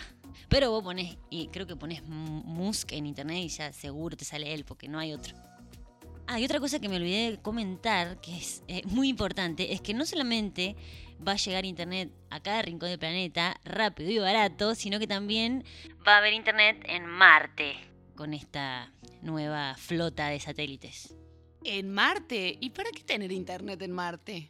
Pero 0.49 0.71
vos 0.71 0.83
pones, 0.83 1.17
creo 1.51 1.67
que 1.67 1.75
pones 1.75 2.03
Musk 2.03 2.93
en 2.93 3.05
internet 3.05 3.43
y 3.43 3.49
ya 3.49 3.73
seguro 3.73 4.15
te 4.15 4.25
sale 4.25 4.53
él, 4.53 4.63
porque 4.65 4.87
no 4.87 4.99
hay 4.99 5.13
otro. 5.13 5.35
Ah, 6.25 6.39
y 6.39 6.45
otra 6.45 6.59
cosa 6.59 6.79
que 6.79 6.89
me 6.89 6.97
olvidé 6.97 7.31
de 7.31 7.37
comentar, 7.37 8.19
que 8.19 8.35
es 8.35 8.63
eh, 8.67 8.81
muy 8.85 9.07
importante, 9.07 9.73
es 9.73 9.81
que 9.81 9.93
no 9.93 10.05
solamente 10.05 10.75
va 11.25 11.33
a 11.33 11.37
llegar 11.37 11.65
internet 11.65 12.11
a 12.29 12.41
cada 12.41 12.61
rincón 12.61 12.89
del 12.89 12.99
planeta 12.99 13.59
rápido 13.63 14.11
y 14.11 14.19
barato, 14.19 14.75
sino 14.75 14.99
que 14.99 15.07
también 15.07 15.63
va 16.05 16.15
a 16.15 16.17
haber 16.17 16.33
internet 16.33 16.83
en 16.85 17.05
Marte 17.05 17.75
con 18.15 18.33
esta 18.33 18.91
nueva 19.21 19.75
flota 19.77 20.27
de 20.27 20.39
satélites. 20.39 21.15
En 21.69 21.93
Marte. 21.93 22.57
¿Y 22.61 22.69
para 22.69 22.91
qué 22.91 23.03
tener 23.03 23.29
internet 23.29 23.81
en 23.81 23.91
Marte? 23.91 24.47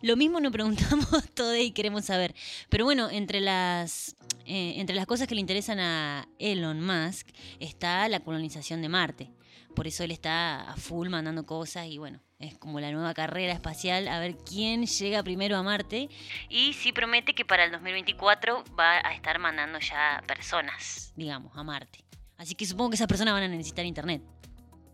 Lo 0.00 0.16
mismo 0.16 0.38
nos 0.38 0.52
preguntamos 0.52 1.08
todos 1.34 1.58
y 1.58 1.72
queremos 1.72 2.04
saber. 2.04 2.36
Pero 2.68 2.84
bueno, 2.84 3.10
entre 3.10 3.40
las, 3.40 4.14
eh, 4.44 4.74
entre 4.76 4.94
las 4.94 5.06
cosas 5.06 5.26
que 5.26 5.34
le 5.34 5.40
interesan 5.40 5.80
a 5.80 6.28
Elon 6.38 6.80
Musk 6.86 7.26
está 7.58 8.08
la 8.08 8.20
colonización 8.20 8.80
de 8.80 8.88
Marte. 8.88 9.32
Por 9.74 9.88
eso 9.88 10.04
él 10.04 10.12
está 10.12 10.70
a 10.70 10.76
full 10.76 11.08
mandando 11.08 11.44
cosas 11.44 11.88
y 11.88 11.98
bueno, 11.98 12.20
es 12.38 12.56
como 12.56 12.78
la 12.78 12.92
nueva 12.92 13.12
carrera 13.12 13.52
espacial, 13.52 14.06
a 14.06 14.20
ver 14.20 14.36
quién 14.36 14.86
llega 14.86 15.24
primero 15.24 15.56
a 15.56 15.64
Marte. 15.64 16.08
Y 16.48 16.74
sí 16.74 16.92
promete 16.92 17.34
que 17.34 17.44
para 17.44 17.64
el 17.64 17.72
2024 17.72 18.62
va 18.78 19.04
a 19.04 19.14
estar 19.14 19.40
mandando 19.40 19.80
ya 19.80 20.22
personas, 20.28 21.12
digamos, 21.16 21.58
a 21.58 21.64
Marte. 21.64 22.04
Así 22.36 22.54
que 22.54 22.66
supongo 22.66 22.90
que 22.90 22.94
esas 22.94 23.08
personas 23.08 23.34
van 23.34 23.42
a 23.42 23.48
necesitar 23.48 23.84
internet. 23.84 24.22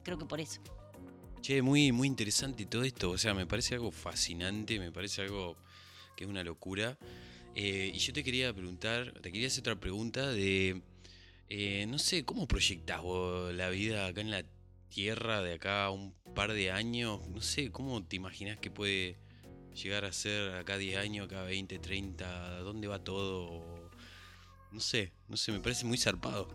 Creo 0.02 0.16
que 0.16 0.24
por 0.24 0.40
eso. 0.40 0.62
Che, 1.42 1.60
muy, 1.60 1.90
muy 1.92 2.06
interesante 2.06 2.66
todo 2.66 2.84
esto. 2.84 3.10
O 3.10 3.18
sea, 3.18 3.34
me 3.34 3.46
parece 3.46 3.74
algo 3.74 3.90
fascinante, 3.90 4.78
me 4.78 4.92
parece 4.92 5.22
algo 5.22 5.56
que 6.16 6.24
es 6.24 6.30
una 6.30 6.44
locura. 6.44 6.96
Eh, 7.54 7.90
y 7.92 7.98
yo 7.98 8.12
te 8.12 8.22
quería 8.22 8.52
preguntar, 8.54 9.12
te 9.20 9.32
quería 9.32 9.48
hacer 9.48 9.60
otra 9.62 9.76
pregunta 9.76 10.30
de, 10.30 10.80
eh, 11.48 11.86
no 11.88 11.98
sé, 11.98 12.24
¿cómo 12.24 12.46
proyectas 12.46 13.02
vos 13.02 13.52
la 13.52 13.68
vida 13.70 14.06
acá 14.06 14.20
en 14.20 14.30
la 14.30 14.44
Tierra 14.88 15.40
de 15.42 15.54
acá 15.54 15.86
a 15.86 15.90
un 15.90 16.12
par 16.34 16.52
de 16.52 16.70
años? 16.70 17.26
No 17.28 17.40
sé, 17.40 17.70
¿cómo 17.72 18.04
te 18.04 18.16
imaginas 18.16 18.58
que 18.58 18.70
puede 18.70 19.16
llegar 19.74 20.04
a 20.04 20.12
ser 20.12 20.54
acá 20.54 20.76
10 20.78 20.98
años, 20.98 21.26
acá 21.26 21.42
20, 21.42 21.78
30? 21.78 22.58
¿Dónde 22.60 22.86
va 22.88 22.98
todo? 23.02 23.90
No 24.70 24.80
sé, 24.80 25.12
no 25.28 25.36
sé, 25.36 25.50
me 25.50 25.60
parece 25.60 25.84
muy 25.86 25.98
zarpado. 25.98 26.48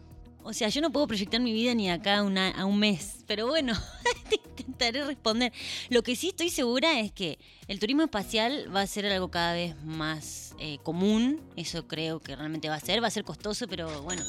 O 0.44 0.54
sea, 0.54 0.70
yo 0.70 0.80
no 0.82 0.92
puedo 0.92 1.08
proyectar 1.08 1.42
mi 1.42 1.52
vida 1.52 1.74
ni 1.74 1.90
acá 1.90 2.24
una- 2.24 2.52
a 2.52 2.66
un 2.66 2.80
mes, 2.80 3.24
pero 3.28 3.48
bueno, 3.48 3.74
intentaré 4.78 5.06
responder. 5.06 5.52
Lo 5.90 6.04
que 6.04 6.16
sí 6.16 6.30
estoy 6.30 6.50
segura 6.50 7.00
es 7.00 7.12
que 7.12 7.40
el 7.68 7.80
turismo 7.80 8.04
espacial 8.04 8.74
va 8.74 8.82
a 8.82 8.88
ser 8.88 9.06
algo 9.08 9.30
cada 9.30 9.54
vez 9.54 9.76
más 9.84 10.56
eh, 10.60 10.78
común, 10.84 11.42
eso 11.56 11.88
creo 11.88 12.20
que 12.20 12.36
realmente 12.36 12.70
va 12.70 12.76
a 12.76 12.80
ser, 12.80 13.02
va 13.02 13.08
a 13.08 13.12
ser 13.12 13.24
costoso, 13.24 13.68
pero 13.68 14.04
bueno, 14.04 14.24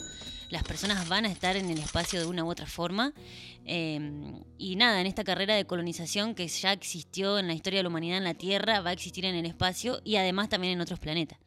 las 0.51 0.63
personas 0.63 1.07
van 1.09 1.27
a 1.27 1.29
estar 1.29 1.57
en 1.57 1.69
el 1.69 1.79
espacio 1.79 2.21
de 2.21 2.27
una 2.27 2.45
u 2.45 2.51
otra 2.51 2.67
forma. 2.67 3.13
Eh, 3.67 4.01
y 4.57 4.77
nada, 4.77 5.01
en 5.01 5.07
esta 5.07 5.25
carrera 5.25 5.55
de 5.55 5.67
colonización 5.67 6.35
que 6.35 6.49
ya 6.49 6.73
existió 6.73 7.39
en 7.39 7.47
la 7.47 7.55
historia 7.55 7.81
de 7.81 7.83
la 7.83 7.91
humanidad 7.91 8.19
en 8.19 8.25
la 8.25 8.35
Tierra, 8.35 8.81
va 8.81 8.91
a 8.91 8.95
existir 8.95 9.27
en 9.27 9.35
el 9.35 9.45
espacio 9.45 10.01
y 10.05 10.17
además 10.17 10.49
también 10.49 10.73
en 10.73 10.81
otros 10.81 10.99
planetas. 10.99 11.39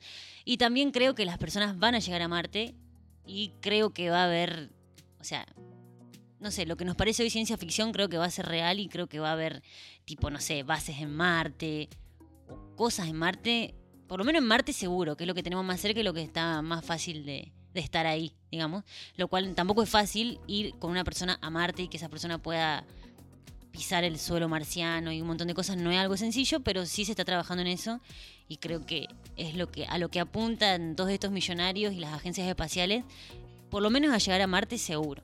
Y 0.45 0.57
también 0.57 0.91
creo 0.91 1.15
que 1.15 1.25
las 1.25 1.37
personas 1.37 1.77
van 1.77 1.95
a 1.95 1.99
llegar 1.99 2.21
a 2.21 2.27
Marte 2.27 2.75
y 3.25 3.53
creo 3.61 3.91
que 3.91 4.09
va 4.09 4.21
a 4.21 4.25
haber, 4.25 4.69
o 5.19 5.23
sea, 5.23 5.45
no 6.41 6.49
sé, 6.49 6.65
lo 6.65 6.75
que 6.75 6.85
nos 6.85 6.95
parece 6.95 7.21
hoy 7.21 7.29
ciencia 7.29 7.55
ficción 7.55 7.91
creo 7.91 8.09
que 8.09 8.17
va 8.17 8.25
a 8.25 8.31
ser 8.31 8.47
real 8.47 8.79
y 8.79 8.87
creo 8.87 9.07
que 9.07 9.19
va 9.19 9.29
a 9.29 9.33
haber, 9.33 9.61
tipo, 10.05 10.29
no 10.31 10.39
sé, 10.39 10.63
bases 10.63 10.99
en 10.99 11.15
Marte 11.15 11.87
o 12.49 12.75
cosas 12.75 13.07
en 13.07 13.15
Marte, 13.15 13.75
por 14.07 14.17
lo 14.17 14.25
menos 14.25 14.41
en 14.41 14.47
Marte 14.47 14.73
seguro, 14.73 15.15
que 15.15 15.23
es 15.23 15.27
lo 15.27 15.35
que 15.35 15.43
tenemos 15.43 15.63
más 15.63 15.79
cerca 15.79 15.99
y 15.99 16.03
lo 16.03 16.13
que 16.13 16.23
está 16.23 16.61
más 16.63 16.83
fácil 16.83 17.25
de, 17.25 17.51
de 17.73 17.79
estar 17.79 18.07
ahí, 18.07 18.33
digamos. 18.51 18.83
Lo 19.17 19.27
cual 19.27 19.53
tampoco 19.53 19.83
es 19.83 19.89
fácil 19.89 20.39
ir 20.47 20.73
con 20.79 20.89
una 20.89 21.03
persona 21.03 21.37
a 21.41 21.49
Marte 21.51 21.83
y 21.83 21.87
que 21.87 21.97
esa 21.97 22.09
persona 22.09 22.39
pueda 22.39 22.85
pisar 23.71 24.03
el 24.03 24.19
suelo 24.19 24.49
marciano 24.49 25.11
y 25.11 25.21
un 25.21 25.27
montón 25.27 25.47
de 25.47 25.53
cosas. 25.53 25.77
No 25.77 25.91
es 25.91 25.99
algo 25.99 26.17
sencillo, 26.17 26.61
pero 26.61 26.87
sí 26.87 27.05
se 27.05 27.11
está 27.11 27.23
trabajando 27.23 27.61
en 27.61 27.67
eso 27.67 28.01
y 28.47 28.57
creo 28.57 28.85
que 28.85 29.07
es 29.37 29.55
lo 29.55 29.71
que 29.71 29.85
a 29.85 29.99
lo 29.99 30.09
que 30.09 30.19
apuntan 30.19 30.95
todos 30.95 31.11
estos 31.11 31.31
millonarios 31.31 31.93
y 31.93 31.99
las 31.99 32.13
agencias 32.13 32.47
espaciales, 32.47 33.05
por 33.69 33.83
lo 33.83 33.91
menos 33.91 34.11
a 34.11 34.17
llegar 34.17 34.41
a 34.41 34.47
Marte 34.47 34.79
seguro. 34.79 35.23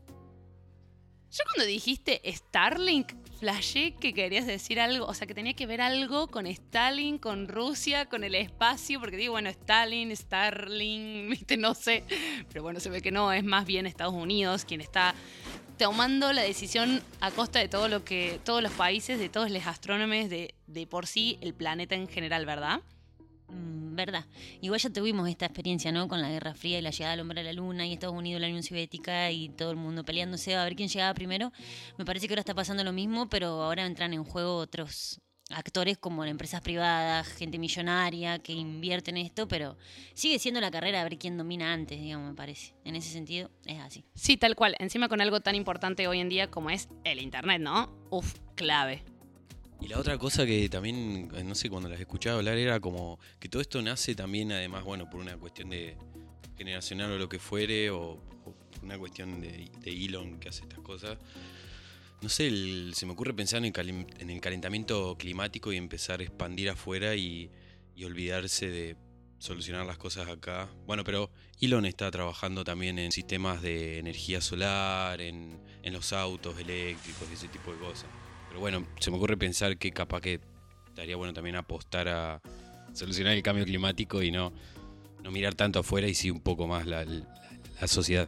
Yo 1.32 1.44
cuando 1.54 1.68
dijiste 1.68 2.22
Starlink, 2.26 3.14
flashé 3.40 3.94
que 3.94 4.14
querías 4.14 4.48
decir 4.48 4.80
algo, 4.80 5.06
o 5.06 5.14
sea, 5.14 5.28
que 5.28 5.34
tenía 5.34 5.54
que 5.54 5.66
ver 5.66 5.82
algo 5.82 6.28
con 6.28 6.48
Stalin, 6.48 7.18
con 7.18 7.48
Rusia, 7.48 8.08
con 8.08 8.24
el 8.24 8.34
espacio, 8.36 9.00
porque 9.00 9.18
digo, 9.18 9.34
bueno, 9.34 9.50
Stalin, 9.50 10.16
Starlink, 10.16 11.52
no 11.58 11.74
sé, 11.74 12.04
pero 12.50 12.64
bueno, 12.64 12.80
se 12.80 12.90
ve 12.90 13.02
que 13.02 13.12
no, 13.12 13.32
es 13.32 13.44
más 13.44 13.66
bien 13.66 13.86
Estados 13.86 14.14
Unidos 14.14 14.66
quien 14.66 14.82
está 14.82 15.14
tomando 15.78 16.34
la 16.34 16.42
decisión 16.42 17.04
a 17.20 17.30
costa 17.32 17.60
de 17.60 17.68
todo 17.68 17.88
lo 17.88 18.04
que, 18.04 18.40
todos 18.44 18.64
los 18.64 18.72
países, 18.72 19.20
de 19.20 19.30
todos 19.30 19.52
los 19.52 19.68
astrónomos, 19.68 20.30
de, 20.30 20.56
de 20.66 20.88
por 20.88 21.06
sí 21.06 21.38
el 21.42 21.54
planeta 21.54 21.94
en 21.94 22.08
general, 22.08 22.46
¿verdad? 22.46 22.82
Mm, 23.50 23.87
verdad. 23.98 24.26
Igual 24.62 24.80
ya 24.80 24.90
tuvimos 24.90 25.28
esta 25.28 25.46
experiencia, 25.46 25.92
¿no? 25.92 26.08
Con 26.08 26.22
la 26.22 26.30
Guerra 26.30 26.54
Fría 26.54 26.80
y 26.80 26.82
la 26.82 26.92
llegada 26.92 27.12
del 27.12 27.20
hombre 27.20 27.42
a 27.42 27.44
la 27.44 27.52
Luna 27.52 27.86
y 27.86 27.92
Estados 27.92 28.16
Unidos, 28.16 28.40
la 28.40 28.48
Unión 28.48 28.64
Soviética 28.64 29.30
y 29.32 29.50
todo 29.50 29.72
el 29.72 29.78
mundo 29.78 30.06
peleándose 30.06 30.56
a 30.56 30.64
ver 30.64 30.76
quién 30.78 30.88
llegaba 30.88 31.14
primero. 31.14 31.52
Me 31.98 32.06
parece 32.06 32.28
que 32.28 32.34
ahora 32.34 32.42
está 32.42 32.56
pasando 32.56 32.86
lo 32.86 32.94
mismo, 32.94 33.28
pero 33.30 33.62
ahora 33.62 33.86
entran 33.86 34.14
en 34.14 34.24
juego 34.24 34.56
otros 34.56 35.20
actores 35.50 35.98
como 35.98 36.26
empresas 36.26 36.62
privadas, 36.62 37.28
gente 37.28 37.58
millonaria 37.58 38.40
que 38.40 38.54
invierte 38.54 39.12
en 39.12 39.18
esto, 39.18 39.48
pero 39.48 39.78
sigue 40.14 40.40
siendo 40.40 40.60
la 40.62 40.72
carrera 40.72 41.02
a 41.02 41.04
ver 41.04 41.18
quién 41.18 41.38
domina 41.38 41.74
antes, 41.74 42.00
digamos, 42.00 42.30
me 42.30 42.36
parece. 42.36 42.76
En 42.84 42.96
ese 42.96 43.12
sentido, 43.12 43.50
es 43.66 43.80
así. 43.80 44.06
Sí, 44.14 44.38
tal 44.38 44.56
cual. 44.56 44.76
Encima 44.80 45.10
con 45.10 45.22
algo 45.22 45.40
tan 45.40 45.56
importante 45.56 46.08
hoy 46.08 46.20
en 46.20 46.30
día 46.30 46.50
como 46.52 46.70
es 46.70 46.90
el 47.04 47.20
Internet, 47.20 47.62
¿no? 47.62 47.94
Uf, 48.10 48.36
clave. 48.56 49.04
Y 49.80 49.88
la 49.88 50.00
otra 50.00 50.18
cosa 50.18 50.46
que 50.46 50.68
también, 50.70 51.30
eh, 51.36 51.44
no 51.44 51.54
sé, 51.56 51.70
cuando 51.70 51.88
las 51.90 52.00
escuchaba 52.00 52.38
hablar 52.38 52.58
era 52.58 52.80
como 52.80 53.20
que 53.40 53.48
todo 53.48 53.62
esto 53.62 53.82
nace 53.82 54.16
también, 54.16 54.52
además, 54.52 54.84
bueno, 54.84 55.10
por 55.10 55.20
una 55.22 55.38
cuestión 55.38 55.70
de 55.70 55.96
generacional 56.58 57.12
o 57.12 57.18
lo 57.18 57.30
que 57.30 57.38
fuere, 57.40 57.92
o, 57.92 58.00
o 58.02 58.56
una 58.82 58.98
cuestión 58.98 59.40
de, 59.40 59.70
Elon 59.86 60.40
que 60.40 60.50
hace 60.50 60.64
estas 60.64 60.80
cosas. 60.80 61.18
No 62.22 62.30
sé, 62.30 62.48
el- 62.48 62.94
se 62.96 63.06
me 63.06 63.12
ocurre 63.12 63.34
pensar 63.34 63.64
en 63.64 63.72
el, 63.76 63.90
en 64.20 64.30
el 64.32 64.42
calentamiento 64.42 65.16
climático 65.18 65.72
y 65.72 65.78
empezar 65.78 66.20
a 66.20 66.24
expandir 66.24 66.70
afuera 66.70 67.16
y, 67.16 67.52
y 67.96 68.04
olvidarse 68.06 68.70
de 68.70 68.96
solucionar 69.38 69.86
las 69.86 70.00
cosas 70.00 70.28
acá. 70.28 70.68
Bueno, 70.88 71.04
pero 71.04 71.30
Elon 71.62 71.86
está 71.86 72.10
trabajando 72.10 72.64
también 72.64 72.98
en 72.98 73.12
sistemas 73.12 73.62
de 73.62 74.00
energía 74.00 74.42
solar, 74.42 75.22
en, 75.22 75.62
en 75.84 75.94
los 75.94 76.12
autos 76.12 76.58
eléctricos 76.60 77.28
y 77.30 77.34
ese 77.36 77.48
tipo 77.48 77.72
de 77.72 77.78
cosas. 77.78 78.10
Pero 78.58 78.62
bueno, 78.72 78.88
se 79.00 79.12
me 79.12 79.18
ocurre 79.18 79.38
pensar 79.38 79.78
que 79.78 79.92
capaz 79.92 80.20
que 80.20 80.40
estaría 80.88 81.16
bueno 81.16 81.32
también 81.32 81.56
apostar 81.58 82.08
a 82.08 82.42
solucionar 82.92 83.34
el 83.34 83.44
cambio 83.44 83.64
climático 83.66 84.24
y 84.24 84.32
no, 84.32 84.52
no 85.24 85.30
mirar 85.30 85.54
tanto 85.54 85.78
afuera 85.78 86.08
y 86.08 86.16
sí 86.16 86.32
un 86.32 86.40
poco 86.40 86.66
más 86.66 86.88
la, 86.88 87.06
la- 87.06 87.22
la 87.80 87.88
sociedad. 87.88 88.28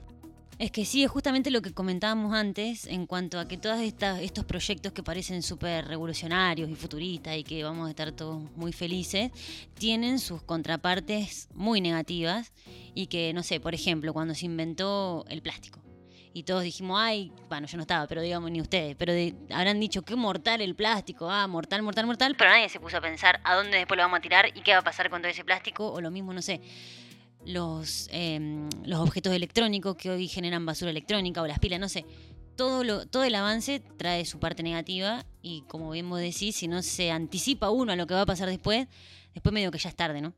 Es 0.59 0.69
que 0.69 0.85
sí, 0.85 1.01
es 1.03 1.09
justamente 1.09 1.49
lo 1.49 1.63
que 1.63 1.73
comentábamos 1.73 2.35
antes 2.35 2.85
en 2.85 3.07
cuanto 3.07 3.39
a 3.39 3.47
que 3.47 3.57
todos 3.57 3.79
estos 3.79 4.45
proyectos 4.45 4.91
que 4.93 5.01
parecen 5.01 5.41
súper 5.41 5.85
revolucionarios 5.87 6.69
y 6.69 6.75
futuristas 6.75 7.35
y 7.35 7.43
que 7.43 7.63
vamos 7.63 7.87
a 7.87 7.89
estar 7.89 8.11
todos 8.11 8.39
muy 8.55 8.71
felices, 8.71 9.31
tienen 9.79 10.19
sus 10.19 10.43
contrapartes 10.43 11.47
muy 11.55 11.81
negativas 11.81 12.51
y 12.93 13.07
que, 13.07 13.33
no 13.33 13.41
sé, 13.41 13.59
por 13.59 13.73
ejemplo, 13.73 14.13
cuando 14.13 14.35
se 14.35 14.45
inventó 14.45 15.25
el 15.27 15.41
plástico 15.41 15.79
y 16.33 16.43
todos 16.43 16.63
dijimos, 16.63 16.97
ay, 16.99 17.31
bueno, 17.49 17.65
yo 17.67 17.77
no 17.77 17.81
estaba, 17.83 18.05
pero 18.07 18.21
digamos 18.21 18.51
ni 18.51 18.61
ustedes, 18.61 18.95
pero 18.95 19.13
de- 19.13 19.35
habrán 19.51 19.79
dicho, 19.79 20.03
qué 20.03 20.15
mortal 20.15 20.61
el 20.61 20.75
plástico, 20.75 21.29
ah, 21.29 21.47
mortal, 21.47 21.81
mortal, 21.81 22.05
mortal, 22.05 22.35
pero 22.37 22.49
nadie 22.51 22.69
se 22.69 22.79
puso 22.79 22.97
a 22.97 23.01
pensar 23.01 23.39
a 23.43 23.55
dónde 23.55 23.77
después 23.77 23.97
lo 23.97 24.03
vamos 24.03 24.19
a 24.19 24.21
tirar 24.21 24.47
y 24.55 24.61
qué 24.61 24.73
va 24.73 24.79
a 24.79 24.83
pasar 24.83 25.09
con 25.09 25.21
todo 25.21 25.31
ese 25.31 25.43
plástico 25.43 25.91
o 25.91 26.01
lo 26.01 26.11
mismo, 26.11 26.33
no 26.33 26.41
sé 26.41 26.61
los, 27.45 28.09
eh, 28.11 28.67
los 28.83 28.99
objetos 28.99 29.33
electrónicos 29.33 29.95
que 29.95 30.09
hoy 30.09 30.27
generan 30.27 30.65
basura 30.65 30.91
electrónica 30.91 31.41
o 31.41 31.47
las 31.47 31.59
pilas, 31.59 31.79
no 31.79 31.87
sé. 31.89 32.05
Todo, 32.57 32.83
lo, 32.83 33.05
todo 33.07 33.23
el 33.23 33.33
avance 33.35 33.79
trae 33.97 34.25
su 34.25 34.39
parte 34.39 34.61
negativa 34.63 35.25
y 35.41 35.61
como 35.61 35.91
bien 35.91 36.09
vos 36.09 36.19
decís, 36.19 36.57
si 36.57 36.67
no 36.67 36.81
se 36.83 37.09
anticipa 37.11 37.69
uno 37.69 37.93
a 37.93 37.95
lo 37.95 38.05
que 38.05 38.13
va 38.13 38.21
a 38.21 38.25
pasar 38.25 38.49
después, 38.49 38.87
después 39.33 39.53
medio 39.53 39.71
que 39.71 39.77
ya 39.77 39.87
es 39.89 39.95
tarde, 39.95 40.19
¿no? 40.21 40.33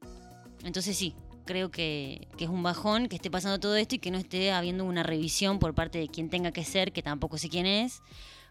Entonces 0.63 0.96
sí, 0.96 1.15
creo 1.45 1.71
que, 1.71 2.27
que 2.38 2.45
es 2.45 2.49
un 2.49 2.63
bajón 2.63 3.08
que 3.08 3.15
esté 3.15 3.30
pasando 3.30 3.60
todo 3.60 3.75
esto 3.75 3.95
y 3.95 3.99
que 3.99 4.12
no 4.12 4.17
esté 4.17 4.51
habiendo 4.51 4.86
una 4.86 5.04
revisión 5.04 5.60
por 5.60 5.73
parte 5.73 5.99
de 5.99 6.08
quien 6.08 6.30
tenga 6.30 6.51
que 6.51 6.63
ser, 6.63 6.91
que 6.91 7.01
tampoco 7.01 7.38
sé 7.38 7.49
quién 7.49 7.65
es, 7.65 8.01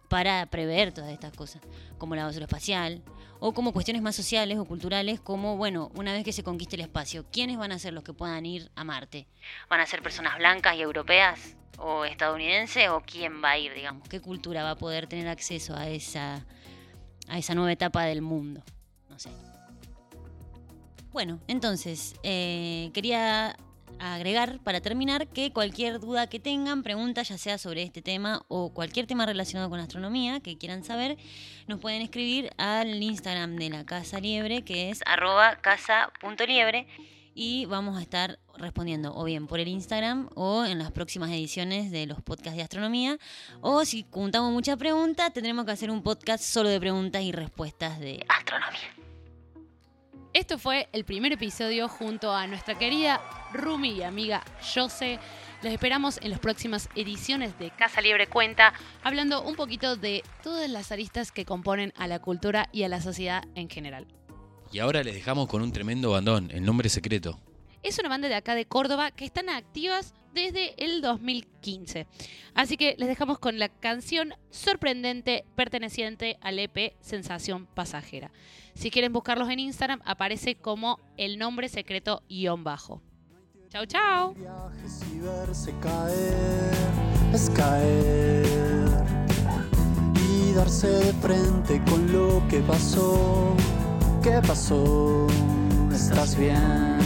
para 0.08 0.44
prever 0.46 0.92
todas 0.92 1.10
estas 1.12 1.32
cosas, 1.32 1.62
como 1.96 2.16
la 2.16 2.24
basura 2.24 2.46
espacial, 2.46 3.02
o 3.38 3.54
como 3.54 3.72
cuestiones 3.72 4.02
más 4.02 4.16
sociales 4.16 4.58
o 4.58 4.64
culturales, 4.64 5.20
como, 5.20 5.56
bueno, 5.56 5.90
una 5.94 6.12
vez 6.12 6.24
que 6.24 6.32
se 6.32 6.42
conquiste 6.42 6.76
el 6.76 6.82
espacio, 6.82 7.24
¿quiénes 7.30 7.56
van 7.56 7.72
a 7.72 7.78
ser 7.78 7.92
los 7.92 8.04
que 8.04 8.12
puedan 8.12 8.44
ir 8.44 8.70
a 8.74 8.84
Marte? 8.84 9.28
¿Van 9.68 9.80
a 9.80 9.86
ser 9.86 10.02
personas 10.02 10.36
blancas 10.36 10.76
y 10.76 10.82
europeas? 10.82 11.56
¿O 11.78 12.04
estadounidenses? 12.04 12.88
¿O 12.88 13.02
quién 13.06 13.42
va 13.42 13.50
a 13.50 13.58
ir, 13.58 13.72
digamos? 13.72 14.06
¿Qué 14.08 14.20
cultura 14.20 14.62
va 14.62 14.72
a 14.72 14.76
poder 14.76 15.06
tener 15.06 15.28
acceso 15.28 15.74
a 15.74 15.88
esa, 15.88 16.44
a 17.28 17.38
esa 17.38 17.54
nueva 17.54 17.72
etapa 17.72 18.04
del 18.04 18.20
mundo? 18.20 18.62
No 19.08 19.18
sé. 19.18 19.30
Bueno, 21.12 21.40
entonces, 21.48 22.14
eh, 22.22 22.90
quería 22.94 23.56
agregar 23.98 24.60
para 24.60 24.80
terminar 24.80 25.28
que 25.28 25.52
cualquier 25.52 26.00
duda 26.00 26.28
que 26.28 26.38
tengan, 26.40 26.82
pregunta 26.82 27.22
ya 27.22 27.36
sea 27.36 27.58
sobre 27.58 27.82
este 27.82 28.00
tema 28.00 28.42
o 28.48 28.72
cualquier 28.72 29.06
tema 29.06 29.26
relacionado 29.26 29.68
con 29.68 29.80
astronomía 29.80 30.40
que 30.40 30.56
quieran 30.56 30.84
saber, 30.84 31.18
nos 31.66 31.80
pueden 31.80 32.00
escribir 32.02 32.50
al 32.56 33.02
Instagram 33.02 33.56
de 33.56 33.70
la 33.70 33.84
Casa 33.84 34.20
Liebre, 34.20 34.62
que 34.62 34.90
es 34.90 35.00
arroba 35.04 35.56
casa.liebre, 35.56 36.86
y 37.34 37.66
vamos 37.66 37.98
a 37.98 38.02
estar 38.02 38.38
respondiendo 38.56 39.14
o 39.14 39.24
bien 39.24 39.46
por 39.46 39.60
el 39.60 39.68
Instagram 39.68 40.28
o 40.34 40.64
en 40.64 40.78
las 40.78 40.92
próximas 40.92 41.30
ediciones 41.30 41.90
de 41.90 42.06
los 42.06 42.22
podcasts 42.22 42.56
de 42.56 42.62
astronomía, 42.62 43.18
o 43.60 43.84
si 43.84 44.06
juntamos 44.10 44.52
muchas 44.52 44.76
preguntas, 44.76 45.32
tendremos 45.32 45.64
que 45.64 45.72
hacer 45.72 45.90
un 45.90 46.02
podcast 46.02 46.42
solo 46.42 46.68
de 46.68 46.80
preguntas 46.80 47.22
y 47.22 47.32
respuestas 47.32 47.98
de 48.00 48.24
astronomía. 48.28 48.99
Esto 50.32 50.58
fue 50.58 50.88
el 50.92 51.04
primer 51.04 51.32
episodio 51.32 51.88
junto 51.88 52.32
a 52.32 52.46
nuestra 52.46 52.78
querida 52.78 53.20
Rumi 53.52 53.94
y 53.94 54.02
amiga 54.04 54.44
Jose. 54.74 55.18
Los 55.60 55.72
esperamos 55.72 56.20
en 56.22 56.30
las 56.30 56.38
próximas 56.38 56.88
ediciones 56.94 57.58
de 57.58 57.70
Casa 57.70 58.00
Libre 58.00 58.28
Cuenta, 58.28 58.72
hablando 59.02 59.42
un 59.42 59.56
poquito 59.56 59.96
de 59.96 60.22
todas 60.44 60.70
las 60.70 60.92
aristas 60.92 61.32
que 61.32 61.44
componen 61.44 61.92
a 61.96 62.06
la 62.06 62.20
cultura 62.20 62.68
y 62.70 62.84
a 62.84 62.88
la 62.88 63.00
sociedad 63.00 63.42
en 63.56 63.68
general. 63.68 64.06
Y 64.70 64.78
ahora 64.78 65.02
les 65.02 65.14
dejamos 65.14 65.48
con 65.48 65.62
un 65.62 65.72
tremendo 65.72 66.12
bandón, 66.12 66.52
el 66.52 66.64
nombre 66.64 66.88
secreto. 66.88 67.40
Es 67.82 67.98
una 67.98 68.10
banda 68.10 68.28
de 68.28 68.34
acá 68.34 68.54
de 68.54 68.66
Córdoba 68.66 69.10
que 69.10 69.24
están 69.24 69.48
activas 69.48 70.12
desde 70.34 70.74
el 70.84 71.00
2015. 71.00 72.06
Así 72.54 72.76
que 72.76 72.94
les 72.98 73.08
dejamos 73.08 73.38
con 73.38 73.58
la 73.58 73.68
canción 73.68 74.34
sorprendente 74.50 75.44
perteneciente 75.56 76.38
al 76.42 76.58
EP 76.58 76.94
Sensación 77.00 77.66
Pasajera. 77.66 78.30
Si 78.74 78.90
quieren 78.90 79.12
buscarlos 79.12 79.48
en 79.48 79.60
Instagram, 79.60 80.02
aparece 80.04 80.56
como 80.56 81.00
el 81.16 81.38
nombre 81.38 81.68
secreto 81.68 82.22
guion 82.28 82.64
bajo. 82.64 83.00
Chau, 83.70 83.86
chau. 83.86 84.34
Es 87.32 87.50
caer 87.50 88.44
y 90.16 90.52
darse 90.52 90.88
de 90.88 91.12
frente 91.14 91.82
con 91.88 92.12
lo 92.12 92.46
que 92.48 92.60
pasó. 92.60 93.56
¿Qué 94.22 94.40
pasó? 94.46 95.26
¿Estás 95.92 96.36
bien? 96.36 96.99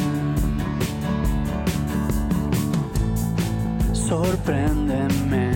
Sorpréndeme. 4.14 5.50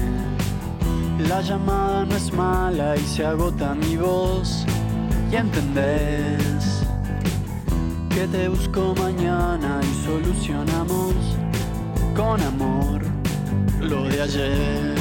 La 1.29 1.40
llamada 1.40 2.05
no 2.05 2.16
es 2.16 2.33
mala 2.33 2.97
y 2.97 3.05
se 3.05 3.25
agota 3.25 3.73
mi 3.73 3.97
voz. 3.97 4.66
Y 5.31 5.37
entendés 5.37 6.83
que 8.11 8.27
te 8.27 8.49
busco 8.49 8.97
mañana 8.99 9.79
y 9.81 10.05
solucionamos 10.05 11.14
con 12.16 12.40
amor 12.40 13.01
lo 13.81 14.03
de 14.09 14.23
ayer. 14.23 14.97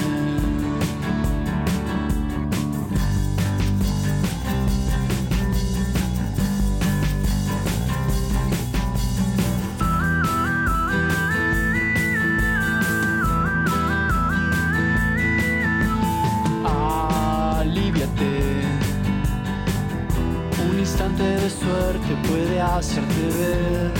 Hacerte 22.97 23.37
ver 23.37 23.91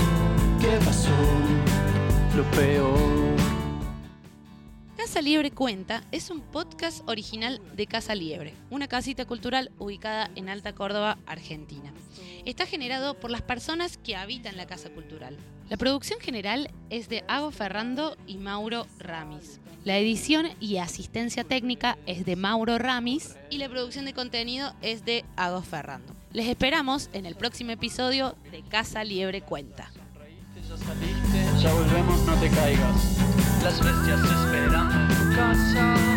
qué 0.59 0.85
pasó, 0.85 1.09
lo 2.35 2.43
peor. 2.51 2.96
Casa 5.17 5.25
Liebre 5.29 5.49
Cuenta 5.49 6.03
es 6.11 6.29
un 6.29 6.41
podcast 6.41 7.01
original 7.09 7.59
de 7.75 7.87
Casa 7.87 8.13
Liebre, 8.13 8.53
una 8.69 8.87
casita 8.87 9.25
cultural 9.25 9.71
ubicada 9.79 10.29
en 10.35 10.47
Alta 10.47 10.75
Córdoba, 10.75 11.17
Argentina. 11.25 11.91
Está 12.45 12.67
generado 12.67 13.15
por 13.15 13.31
las 13.31 13.41
personas 13.41 13.97
que 13.97 14.15
habitan 14.15 14.57
la 14.57 14.67
Casa 14.67 14.91
Cultural. 14.91 15.35
La 15.71 15.77
producción 15.77 16.19
general 16.19 16.69
es 16.91 17.09
de 17.09 17.23
Ago 17.27 17.49
Ferrando 17.49 18.15
y 18.27 18.37
Mauro 18.37 18.85
Ramis. 18.99 19.59
La 19.85 19.97
edición 19.97 20.49
y 20.59 20.77
asistencia 20.77 21.43
técnica 21.43 21.97
es 22.05 22.23
de 22.23 22.35
Mauro 22.35 22.77
Ramis 22.77 23.37
y 23.49 23.57
la 23.57 23.69
producción 23.69 24.05
de 24.05 24.13
contenido 24.13 24.75
es 24.83 25.03
de 25.03 25.25
Ago 25.35 25.63
Ferrando. 25.63 26.15
Les 26.31 26.45
esperamos 26.47 27.09
en 27.13 27.25
el 27.25 27.33
próximo 27.33 27.71
episodio 27.71 28.35
de 28.51 28.61
Casa 28.61 29.03
Liebre 29.03 29.41
Cuenta. 29.41 29.89
Ya 31.59 31.73
volvemos, 31.73 32.23
no 32.27 32.35
te 32.35 32.49
caigas. 32.51 33.16
Las 33.63 33.79
bestias 33.83 34.19
esperan 34.21 35.07
tu 35.09 35.35
casa. 35.35 36.16